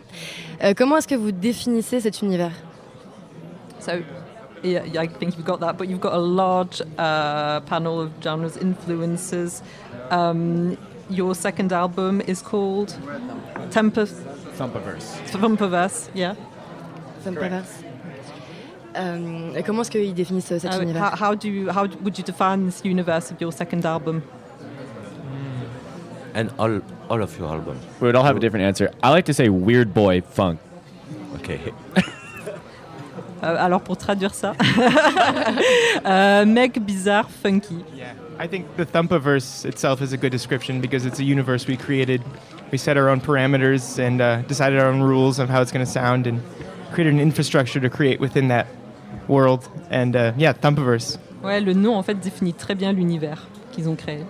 Euh, 0.63 0.73
comment 0.75 0.97
est-ce 0.97 1.07
que 1.07 1.13
vous 1.13 1.31
définissez 1.31 1.99
cet 1.99 2.23
univers? 2.23 2.49
So, 3.79 3.91
yeah, 4.63 4.83
yeah, 4.87 5.03
I 5.03 5.07
think 5.07 5.37
you've 5.37 5.45
got 5.45 5.59
that, 5.59 5.73
but 5.73 5.87
you've 5.87 5.99
got 5.99 6.15
a 6.15 6.19
large 6.19 6.81
uh, 6.97 7.59
panel 7.67 8.01
of 8.01 8.09
genres, 8.23 8.57
influences. 8.59 9.61
Um, 10.09 10.75
your 11.11 11.35
second 11.35 11.71
album 11.71 12.23
is 12.27 12.41
called 12.41 12.97
Tempest. 13.69 14.15
Thumpaverse. 14.57 15.21
Thumpaverse, 15.31 16.09
yeah. 16.15 16.33
Tumpaverse. 17.33 17.83
Euh, 18.95 19.53
et 19.55 19.63
comment 19.63 19.81
est-ce 19.81 19.91
qu'ils 19.91 20.13
définissent 20.13 20.45
cet 20.45 20.65
Uh, 20.65 20.81
univers 20.81 21.03
how, 21.13 21.31
how 21.31 21.35
do 21.35 21.47
you, 21.47 21.69
how 21.69 21.87
would 22.03 22.17
you 22.17 22.23
define 22.23 22.65
this 22.65 22.81
universe 22.83 23.31
of 23.31 23.39
your 23.39 23.51
second 23.51 23.85
album? 23.85 24.21
And 26.33 26.49
all, 26.57 26.81
all 27.09 27.21
of 27.21 27.37
your 27.37 27.47
albums. 27.47 27.83
We 27.99 28.07
would 28.07 28.15
all 28.15 28.23
have 28.23 28.37
a 28.37 28.39
different 28.39 28.65
answer. 28.65 28.91
I 29.03 29.09
like 29.09 29.25
to 29.25 29.33
say 29.33 29.49
weird 29.49 29.93
boy 29.93 30.21
funk. 30.21 30.59
Okay. 31.35 31.59
Euh, 33.43 33.55
alors 33.59 33.81
pour 33.81 33.97
traduire 33.97 34.33
ça, 34.33 34.55
euh, 36.07 36.43
mec 36.43 36.83
bizarre, 36.83 37.29
funky. 37.29 37.85
Yeah. 37.95 38.13
I 38.39 38.47
think 38.47 38.65
the 38.77 38.83
Thumpaverse 38.83 39.63
itself 39.63 40.01
is 40.01 40.11
a 40.11 40.17
good 40.17 40.31
description 40.31 40.81
because 40.81 41.05
it's 41.05 41.19
a 41.19 41.23
universe 41.23 41.67
we 41.67 41.77
created. 41.77 42.23
We 42.71 42.79
set 42.79 42.97
our 42.97 43.09
own 43.09 43.21
parameters 43.21 43.99
and 43.99 44.21
uh, 44.21 44.41
decided 44.47 44.79
our 44.79 44.87
own 44.87 45.01
rules 45.01 45.37
of 45.37 45.49
how 45.49 45.61
it's 45.61 45.71
going 45.71 45.85
to 45.85 45.91
sound 45.91 46.25
and 46.25 46.41
created 46.97 47.13
an 47.13 47.19
infrastructure 47.19 47.79
to 47.79 47.89
create 47.89 48.19
within 48.19 48.47
that 48.47 48.65
world. 49.27 49.69
And 49.91 50.15
uh, 50.15 50.33
yeah, 50.35 50.53
Thumpaverse. 50.53 51.19
Ouais, 51.43 51.61
le 51.61 51.73
nom 51.73 51.95
en 51.95 52.01
fait 52.01 52.15
définit 52.15 52.53
très 52.53 52.73
bien 52.73 52.91
l'univers 52.91 53.45
qu'ils 53.71 53.87
ont 53.87 53.95
créé. 53.95 54.25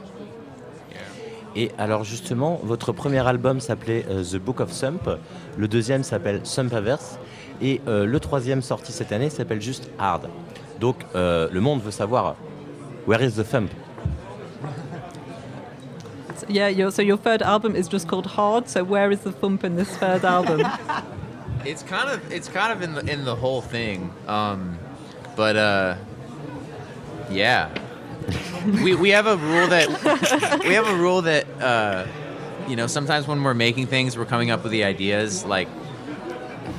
Et 1.56 1.72
alors 1.78 2.04
justement, 2.04 2.60
votre 2.64 2.92
premier 2.92 3.26
album 3.26 3.62
s'appelait 3.62 4.06
euh, 4.10 4.22
The 4.22 4.36
Book 4.36 4.60
of 4.60 4.74
Sump, 4.74 5.10
le 5.58 5.68
deuxième 5.70 6.04
s'appelle 6.04 6.42
Sumpaverse, 6.44 7.18
et 7.62 7.80
euh, 7.88 8.06
le 8.06 8.20
troisième 8.20 8.62
sorti 8.62 8.92
cette 8.92 9.14
année 9.14 9.30
s'appelle 9.30 9.62
juste 9.62 9.90
Hard. 9.98 10.28
Donc 10.82 10.98
euh, 11.16 11.48
le 11.50 11.62
monde 11.62 11.82
veut 11.82 11.92
savoir, 11.92 12.36
where 13.08 13.24
is 13.24 13.32
the 13.32 13.50
thump? 13.50 13.72
So, 16.36 16.46
yeah, 16.50 16.70
your, 16.70 16.92
so 16.92 17.02
your 17.02 17.18
third 17.18 17.42
album 17.42 17.76
is 17.78 17.88
just 17.90 18.08
called 18.08 18.28
Hard. 18.28 18.68
So 18.68 18.84
where 18.84 19.10
is 19.12 19.20
the 19.20 19.32
thump 19.32 19.64
in 19.64 19.78
this 19.78 19.88
third 19.98 20.26
album? 20.26 20.68
It's 21.66 21.84
kind 21.84 22.10
of 22.10 22.32
it's 22.32 22.48
kind 22.48 22.72
of 22.72 22.82
in 22.82 22.94
the 22.94 23.12
in 23.12 23.26
the 23.26 23.36
whole 23.36 23.62
thing. 23.62 24.14
Um, 24.28 24.78
but 25.36 25.56
uh, 25.56 25.98
yeah, 27.30 27.70
we 28.84 28.96
we 28.96 29.10
have 29.10 29.28
a 29.28 29.38
rule 29.38 29.68
that 29.68 30.64
we 30.66 30.74
have 30.74 30.88
a 30.88 30.96
rule 30.96 31.22
that 31.24 31.46
uh, 31.62 32.08
you 32.68 32.76
know 32.76 32.88
sometimes 32.88 33.28
when 33.28 33.44
we're 33.44 33.54
making 33.54 33.88
things, 33.88 34.18
we're 34.18 34.26
coming 34.26 34.52
up 34.52 34.64
with 34.64 34.72
the 34.72 34.84
ideas 34.84 35.46
like 35.46 35.68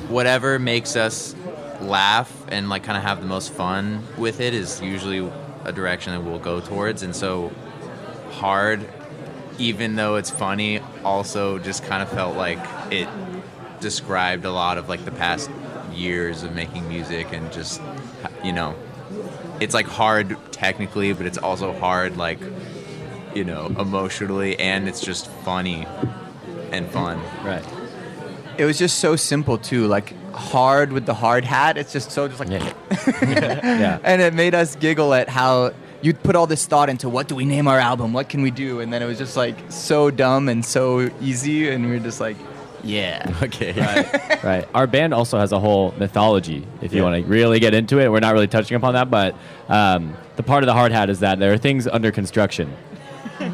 whatever 0.08 0.58
makes 0.58 0.96
us 0.96 1.34
laugh 1.80 2.32
and 2.48 2.68
like 2.68 2.82
kind 2.82 2.96
of 2.96 3.04
have 3.04 3.20
the 3.20 3.26
most 3.26 3.52
fun 3.52 4.02
with 4.16 4.40
it 4.40 4.54
is 4.54 4.80
usually 4.80 5.30
a 5.64 5.72
direction 5.72 6.12
that 6.12 6.20
we'll 6.20 6.38
go 6.38 6.60
towards. 6.60 7.02
And 7.02 7.14
so 7.14 7.52
hard, 8.32 8.88
even 9.58 9.96
though 9.96 10.16
it's 10.16 10.30
funny, 10.30 10.80
also 11.04 11.58
just 11.58 11.84
kind 11.84 12.02
of 12.02 12.08
felt 12.10 12.36
like 12.36 12.58
it 12.90 13.08
described 13.80 14.44
a 14.44 14.52
lot 14.52 14.78
of 14.78 14.88
like 14.88 15.04
the 15.04 15.10
past 15.10 15.50
years 15.92 16.42
of 16.42 16.54
making 16.54 16.86
music 16.88 17.32
and 17.32 17.52
just 17.52 17.80
you 18.44 18.52
know 18.52 18.74
it's 19.60 19.74
like 19.74 19.86
hard 19.86 20.36
technically 20.52 21.12
but 21.12 21.26
it's 21.26 21.38
also 21.38 21.72
hard 21.78 22.16
like 22.16 22.38
you 23.34 23.44
know, 23.44 23.66
emotionally, 23.78 24.58
and 24.58 24.88
it's 24.88 25.00
just 25.00 25.28
funny 25.44 25.86
and 26.72 26.88
fun. 26.90 27.20
Right. 27.44 27.64
It 28.56 28.64
was 28.64 28.78
just 28.78 28.98
so 28.98 29.16
simple 29.16 29.58
too, 29.58 29.86
like 29.86 30.12
hard 30.32 30.92
with 30.92 31.06
the 31.06 31.14
hard 31.14 31.44
hat. 31.44 31.76
It's 31.78 31.92
just 31.92 32.10
so 32.10 32.26
just 32.28 32.40
like, 32.40 32.50
Yeah. 32.50 33.98
and 34.02 34.20
it 34.20 34.34
made 34.34 34.54
us 34.54 34.74
giggle 34.76 35.14
at 35.14 35.28
how 35.28 35.72
you 36.02 36.14
put 36.14 36.36
all 36.36 36.46
this 36.46 36.66
thought 36.66 36.88
into 36.88 37.08
what 37.08 37.28
do 37.28 37.34
we 37.34 37.44
name 37.44 37.68
our 37.68 37.78
album, 37.78 38.12
what 38.12 38.28
can 38.28 38.42
we 38.42 38.50
do, 38.50 38.80
and 38.80 38.92
then 38.92 39.02
it 39.02 39.06
was 39.06 39.18
just 39.18 39.36
like 39.36 39.56
so 39.68 40.10
dumb 40.10 40.48
and 40.48 40.64
so 40.64 41.08
easy, 41.20 41.68
and 41.68 41.84
we 41.84 41.92
were 41.92 41.98
just 41.98 42.20
like, 42.20 42.36
yeah, 42.84 43.26
okay, 43.42 43.72
right, 43.72 44.44
right. 44.44 44.68
Our 44.74 44.86
band 44.86 45.12
also 45.14 45.38
has 45.38 45.52
a 45.52 45.58
whole 45.58 45.92
mythology. 45.98 46.64
If 46.82 46.92
you 46.92 46.98
Yeah. 47.02 47.10
want 47.10 47.22
to 47.24 47.28
really 47.28 47.60
get 47.60 47.74
into 47.74 47.98
it, 48.00 48.08
we're 48.10 48.20
not 48.20 48.32
really 48.32 48.48
touching 48.48 48.76
upon 48.76 48.94
that, 48.94 49.10
but 49.10 49.34
um, 49.68 50.14
the 50.36 50.42
part 50.42 50.62
of 50.62 50.66
the 50.66 50.74
hard 50.74 50.92
hat 50.92 51.08
is 51.10 51.18
that 51.20 51.38
there 51.38 51.52
are 51.52 51.58
things 51.58 51.86
under 51.86 52.10
construction. 52.12 52.68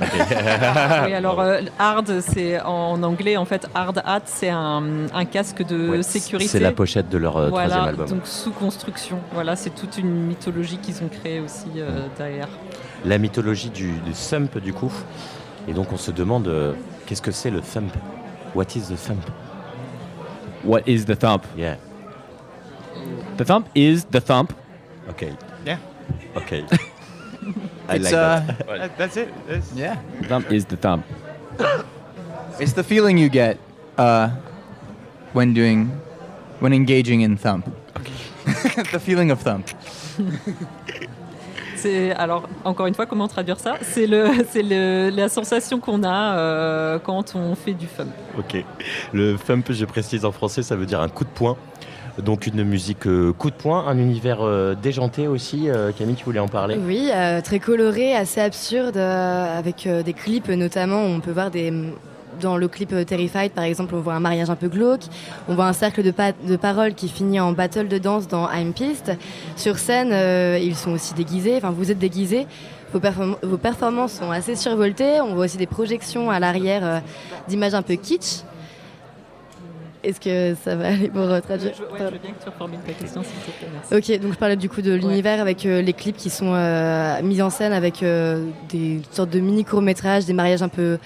Oui, 1.06 1.12
alors 1.12 1.40
euh, 1.40 1.60
hard, 1.78 2.20
c'est 2.20 2.58
en 2.60 3.02
anglais 3.02 3.36
en 3.36 3.44
fait 3.44 3.66
hard 3.74 4.00
hat, 4.04 4.22
c'est 4.24 4.48
un, 4.48 4.82
un 5.12 5.24
casque 5.26 5.62
de 5.66 5.88
Ouais, 5.90 6.02
sécurité. 6.02 6.48
C'est 6.48 6.60
la 6.60 6.72
pochette 6.72 7.10
de 7.10 7.18
leur 7.18 7.36
euh, 7.36 7.48
voilà, 7.50 7.68
troisième 7.68 7.88
album. 7.90 8.08
donc 8.18 8.26
sous 8.26 8.50
construction. 8.52 9.18
Voilà, 9.32 9.56
c'est 9.56 9.74
toute 9.74 9.98
une 9.98 10.10
mythologie 10.26 10.78
qu'ils 10.78 11.02
ont 11.02 11.08
créée 11.08 11.40
aussi 11.40 11.66
euh, 11.76 12.06
derrière. 12.16 12.48
La 13.04 13.18
mythologie 13.18 13.68
du, 13.70 13.92
du 13.92 14.12
thump 14.12 14.58
du 14.58 14.72
coup. 14.72 14.92
Et 15.68 15.72
donc 15.74 15.92
on 15.92 15.98
se 15.98 16.10
demande 16.10 16.48
euh, 16.48 16.72
qu'est-ce 17.06 17.22
que 17.22 17.30
c'est 17.32 17.50
le 17.50 17.60
thump? 17.60 17.92
What 18.54 18.76
is 18.76 18.88
the 18.88 18.96
thump 18.96 19.28
What 20.62 20.88
is 20.88 21.04
the 21.04 21.16
thump? 21.16 21.44
Yeah. 21.56 21.76
The 23.36 23.44
thump 23.44 23.68
is 23.74 24.04
the 24.04 24.20
thump. 24.20 24.54
Okay. 25.08 25.36
Yeah. 25.66 25.78
Okay. 26.36 26.64
I 27.88 27.96
It's, 27.96 28.04
like 28.04 28.14
uh, 28.14 28.40
that. 28.40 28.66
That- 28.66 28.96
that's 28.98 29.16
it. 29.16 29.28
That's- 29.46 29.72
yeah. 29.74 30.00
The 30.22 30.28
thump 30.28 30.50
is 30.52 30.64
the 30.64 30.76
thump. 30.76 31.04
It's 32.60 32.72
the 32.72 32.84
feeling 32.84 33.18
you 33.18 33.28
get 33.28 33.58
uh, 33.98 34.30
when 35.32 35.52
doing, 35.52 35.90
when 36.60 36.72
engaging 36.72 37.20
in 37.22 37.36
thump. 37.36 37.68
Okay. 37.98 38.82
the 38.92 39.00
feeling 39.00 39.30
of 39.30 39.42
thump. 39.42 39.68
C'est 41.84 42.12
alors 42.12 42.48
encore 42.64 42.86
une 42.86 42.94
fois 42.94 43.04
comment 43.04 43.28
traduire 43.28 43.60
ça? 43.60 43.74
C'est 43.82 44.06
le, 44.06 44.24
c'est 44.48 44.62
le, 44.62 45.10
la 45.14 45.28
sensation 45.28 45.80
qu'on 45.80 46.02
a 46.02 46.34
euh, 46.38 46.98
quand 46.98 47.34
on 47.34 47.54
fait 47.54 47.74
du 47.74 47.86
fun. 47.86 48.06
Ok. 48.38 48.64
Le 49.12 49.36
thump, 49.36 49.70
je 49.70 49.84
précise 49.84 50.24
en 50.24 50.32
français, 50.32 50.62
ça 50.62 50.76
veut 50.76 50.86
dire 50.86 51.02
un 51.02 51.08
coup 51.10 51.24
de 51.24 51.28
poing. 51.28 51.58
Donc 52.22 52.46
une 52.46 52.64
musique 52.64 53.06
euh, 53.06 53.34
coup 53.34 53.50
de 53.50 53.54
poing, 53.56 53.86
un 53.86 53.98
univers 53.98 54.38
euh, 54.40 54.74
déjanté 54.74 55.28
aussi. 55.28 55.68
Euh, 55.68 55.92
Camille, 55.92 56.14
tu 56.14 56.24
voulais 56.24 56.40
en 56.40 56.48
parler? 56.48 56.78
Oui, 56.80 57.10
euh, 57.12 57.42
très 57.42 57.58
coloré, 57.58 58.14
assez 58.14 58.40
absurde, 58.40 58.96
euh, 58.96 59.58
avec 59.58 59.86
euh, 59.86 60.02
des 60.02 60.14
clips 60.14 60.48
notamment. 60.48 61.02
On 61.02 61.20
peut 61.20 61.32
voir 61.32 61.50
des. 61.50 61.70
Dans 62.40 62.56
le 62.56 62.68
clip 62.68 62.92
euh, 62.92 63.04
Terrified, 63.04 63.52
par 63.52 63.64
exemple, 63.64 63.94
on 63.94 64.00
voit 64.00 64.14
un 64.14 64.20
mariage 64.20 64.50
un 64.50 64.56
peu 64.56 64.68
glauque. 64.68 65.02
On 65.48 65.54
voit 65.54 65.66
un 65.66 65.72
cercle 65.72 66.02
de, 66.02 66.10
pa- 66.10 66.32
de 66.32 66.56
paroles 66.56 66.94
qui 66.94 67.08
finit 67.08 67.38
en 67.40 67.52
battle 67.52 67.88
de 67.88 67.98
danse 67.98 68.28
dans 68.28 68.50
I'm 68.50 68.72
Pissed. 68.72 69.16
Sur 69.56 69.78
scène, 69.78 70.10
euh, 70.12 70.58
ils 70.60 70.74
sont 70.76 70.92
aussi 70.92 71.14
déguisés. 71.14 71.56
Enfin, 71.56 71.70
vous 71.70 71.90
êtes 71.90 71.98
déguisés. 71.98 72.46
Vos, 72.92 73.00
perform- 73.00 73.36
vos 73.42 73.56
performances 73.58 74.12
sont 74.14 74.30
assez 74.30 74.56
survoltées. 74.56 75.20
On 75.20 75.34
voit 75.34 75.44
aussi 75.46 75.56
des 75.58 75.66
projections 75.66 76.30
à 76.30 76.38
l'arrière 76.40 76.84
euh, 76.84 76.98
d'images 77.48 77.74
un 77.74 77.82
peu 77.82 77.94
kitsch. 77.94 78.42
Est-ce 80.02 80.20
que 80.20 80.54
ça 80.62 80.76
va 80.76 80.88
aller 80.88 81.08
pour 81.08 81.22
euh, 81.22 81.40
traduire? 81.40 81.72
Je, 81.74 81.82
ouais, 81.82 81.88
je 81.98 82.04
veux 82.04 82.10
bien 82.18 82.32
que 82.32 82.42
tu 82.42 82.48
reformules 82.50 82.78
ta 82.86 82.92
question 82.92 83.22
s'il 83.22 83.32
te 83.40 83.58
plaît. 83.58 84.16
Ok, 84.16 84.22
donc 84.22 84.34
je 84.34 84.38
parlais 84.38 84.56
du 84.56 84.68
coup 84.68 84.82
de 84.82 84.92
l'univers 84.92 85.40
avec 85.40 85.64
euh, 85.64 85.80
les 85.80 85.94
clips 85.94 86.18
qui 86.18 86.28
sont 86.28 86.52
euh, 86.54 87.22
mis 87.22 87.40
en 87.40 87.48
scène 87.48 87.72
avec 87.72 88.04
des 88.68 89.00
sortes 89.12 89.30
de 89.30 89.40
mini 89.40 89.64
courts 89.64 89.80
métrages, 89.80 90.26
des 90.26 90.34
mariages 90.34 90.62
un 90.62 90.68
peu 90.68 90.98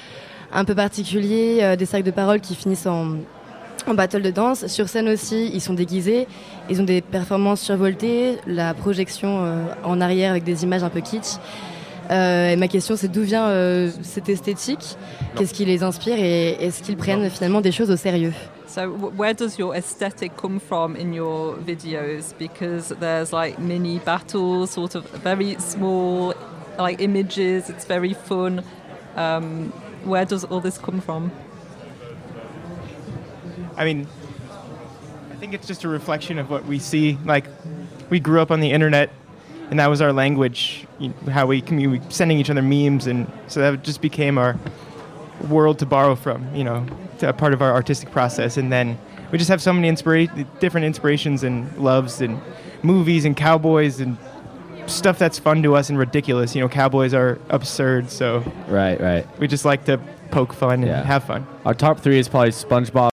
un 0.53 0.65
peu 0.65 0.75
particuliers, 0.75 1.59
euh, 1.63 1.77
des 1.77 1.87
sacs 1.87 2.05
de 2.05 2.11
paroles 2.11 2.41
qui 2.41 2.55
finissent 2.55 2.87
en 2.87 3.17
en 3.89 3.95
battle 3.95 4.23
de 4.23 4.31
danse. 4.31 4.67
Sur 4.67 4.89
scène 4.89 5.09
aussi, 5.09 5.51
ils 5.53 5.61
sont 5.61 5.75
déguisés, 5.75 6.27
ils 6.69 6.81
ont 6.81 6.85
des 6.85 7.01
performances 7.01 7.61
survoltées, 7.61 8.39
la 8.47 8.75
projection 8.75 9.45
euh, 9.45 9.65
en 9.85 10.01
arrière 10.01 10.31
avec 10.31 10.45
des 10.45 10.65
images 10.65 10.83
un 10.83 10.91
peu 10.91 11.01
kitsch. 11.01 11.37
Euh, 12.11 12.53
et 12.53 12.57
ma 12.57 12.69
question, 12.69 12.97
c'est 12.97 13.09
d'où 13.09 13.23
vient 13.23 13.49
euh, 13.49 13.91
cette 14.03 14.29
esthétique? 14.29 14.97
Qu'est-ce 15.37 15.53
qui 15.53 15.65
les 15.65 15.83
inspire 15.83 16.19
et 16.19 16.53
est-ce 16.65 16.83
qu'ils 16.83 16.97
prennent 16.97 17.29
finalement 17.29 17.61
des 17.61 17.73
choses 17.73 17.91
au 17.91 17.97
sérieux? 17.97 18.33
So, 18.67 18.83
where 19.17 19.35
does 19.35 19.59
your 19.59 19.75
aesthetic 19.75 20.37
come 20.37 20.61
from 20.61 20.95
in 20.97 21.13
your 21.13 21.57
videos? 21.67 22.35
Because 22.39 22.95
there's 23.01 23.33
like 23.33 23.59
mini 23.59 23.99
battles, 24.05 24.71
sort 24.71 24.95
of 24.95 25.05
very 25.23 25.57
small, 25.59 26.35
like 26.79 27.01
images. 27.01 27.71
It's 27.71 27.87
very 27.87 28.15
fun. 28.15 28.63
Um, 29.17 29.73
where 30.05 30.25
does 30.25 30.45
all 30.45 30.61
this 30.61 30.79
come 30.79 31.01
from? 31.01 31.31
I 33.77 33.85
mean, 33.85 34.07
I 35.31 35.37
think 35.37 35.55
it's 35.55 35.67
just 35.67 35.85
a 35.85 35.89
reflection 35.89 36.39
of 36.39 36.51
what 36.51 36.65
we 36.67 36.79
see. 36.79 37.17
Like, 37.25 37.47
we 38.11 38.19
grew 38.21 38.41
up 38.41 38.51
on 38.51 38.61
the 38.61 38.71
internet, 38.73 39.11
and 39.71 39.79
that 39.79 39.89
was 39.89 40.01
our 40.01 40.13
language. 40.13 40.87
How 41.31 41.47
we 41.47 41.63
commu- 41.63 42.13
sending 42.13 42.39
each 42.39 42.51
other 42.51 42.63
memes, 42.63 43.07
and 43.07 43.31
so 43.47 43.61
that 43.61 43.85
just 43.85 44.01
became 44.01 44.37
our 44.39 44.57
world 45.49 45.79
to 45.79 45.87
borrow 45.87 46.17
from. 46.17 46.55
You 46.55 46.65
know, 46.65 46.87
part 47.37 47.53
of 47.53 47.63
our 47.63 47.73
artistic 47.73 48.11
process, 48.11 48.57
and 48.57 48.73
then 48.73 48.99
we 49.31 49.39
just 49.39 49.51
have 49.51 49.63
so 49.63 49.73
many 49.73 49.89
inspira- 49.91 50.47
different 50.59 50.87
inspirations 50.87 51.45
and 51.45 51.77
loves 51.79 52.21
and 52.21 52.41
movies 52.83 53.25
and 53.25 53.37
cowboys 53.37 54.01
and 54.01 54.17
stuff 54.89 55.19
that's 55.19 55.39
fun 55.39 55.63
to 55.63 55.75
us 55.77 55.89
and 55.91 55.99
ridiculous. 55.99 56.55
You 56.55 56.63
know, 56.63 56.69
cowboys 56.69 57.15
are 57.15 57.39
absurd, 57.51 58.11
so 58.11 58.43
Right, 58.69 59.01
right. 59.01 59.27
we 59.39 59.47
just 59.49 59.65
like 59.65 59.85
to 59.87 59.99
poke 60.31 60.53
fun 60.53 60.75
and 60.81 60.87
Yeah. 60.87 61.03
have 61.05 61.25
fun. 61.25 61.47
Our 61.65 61.75
top 61.75 62.01
three 62.01 62.19
is 62.19 62.29
probably 62.29 62.51
SpongeBob. 62.51 62.97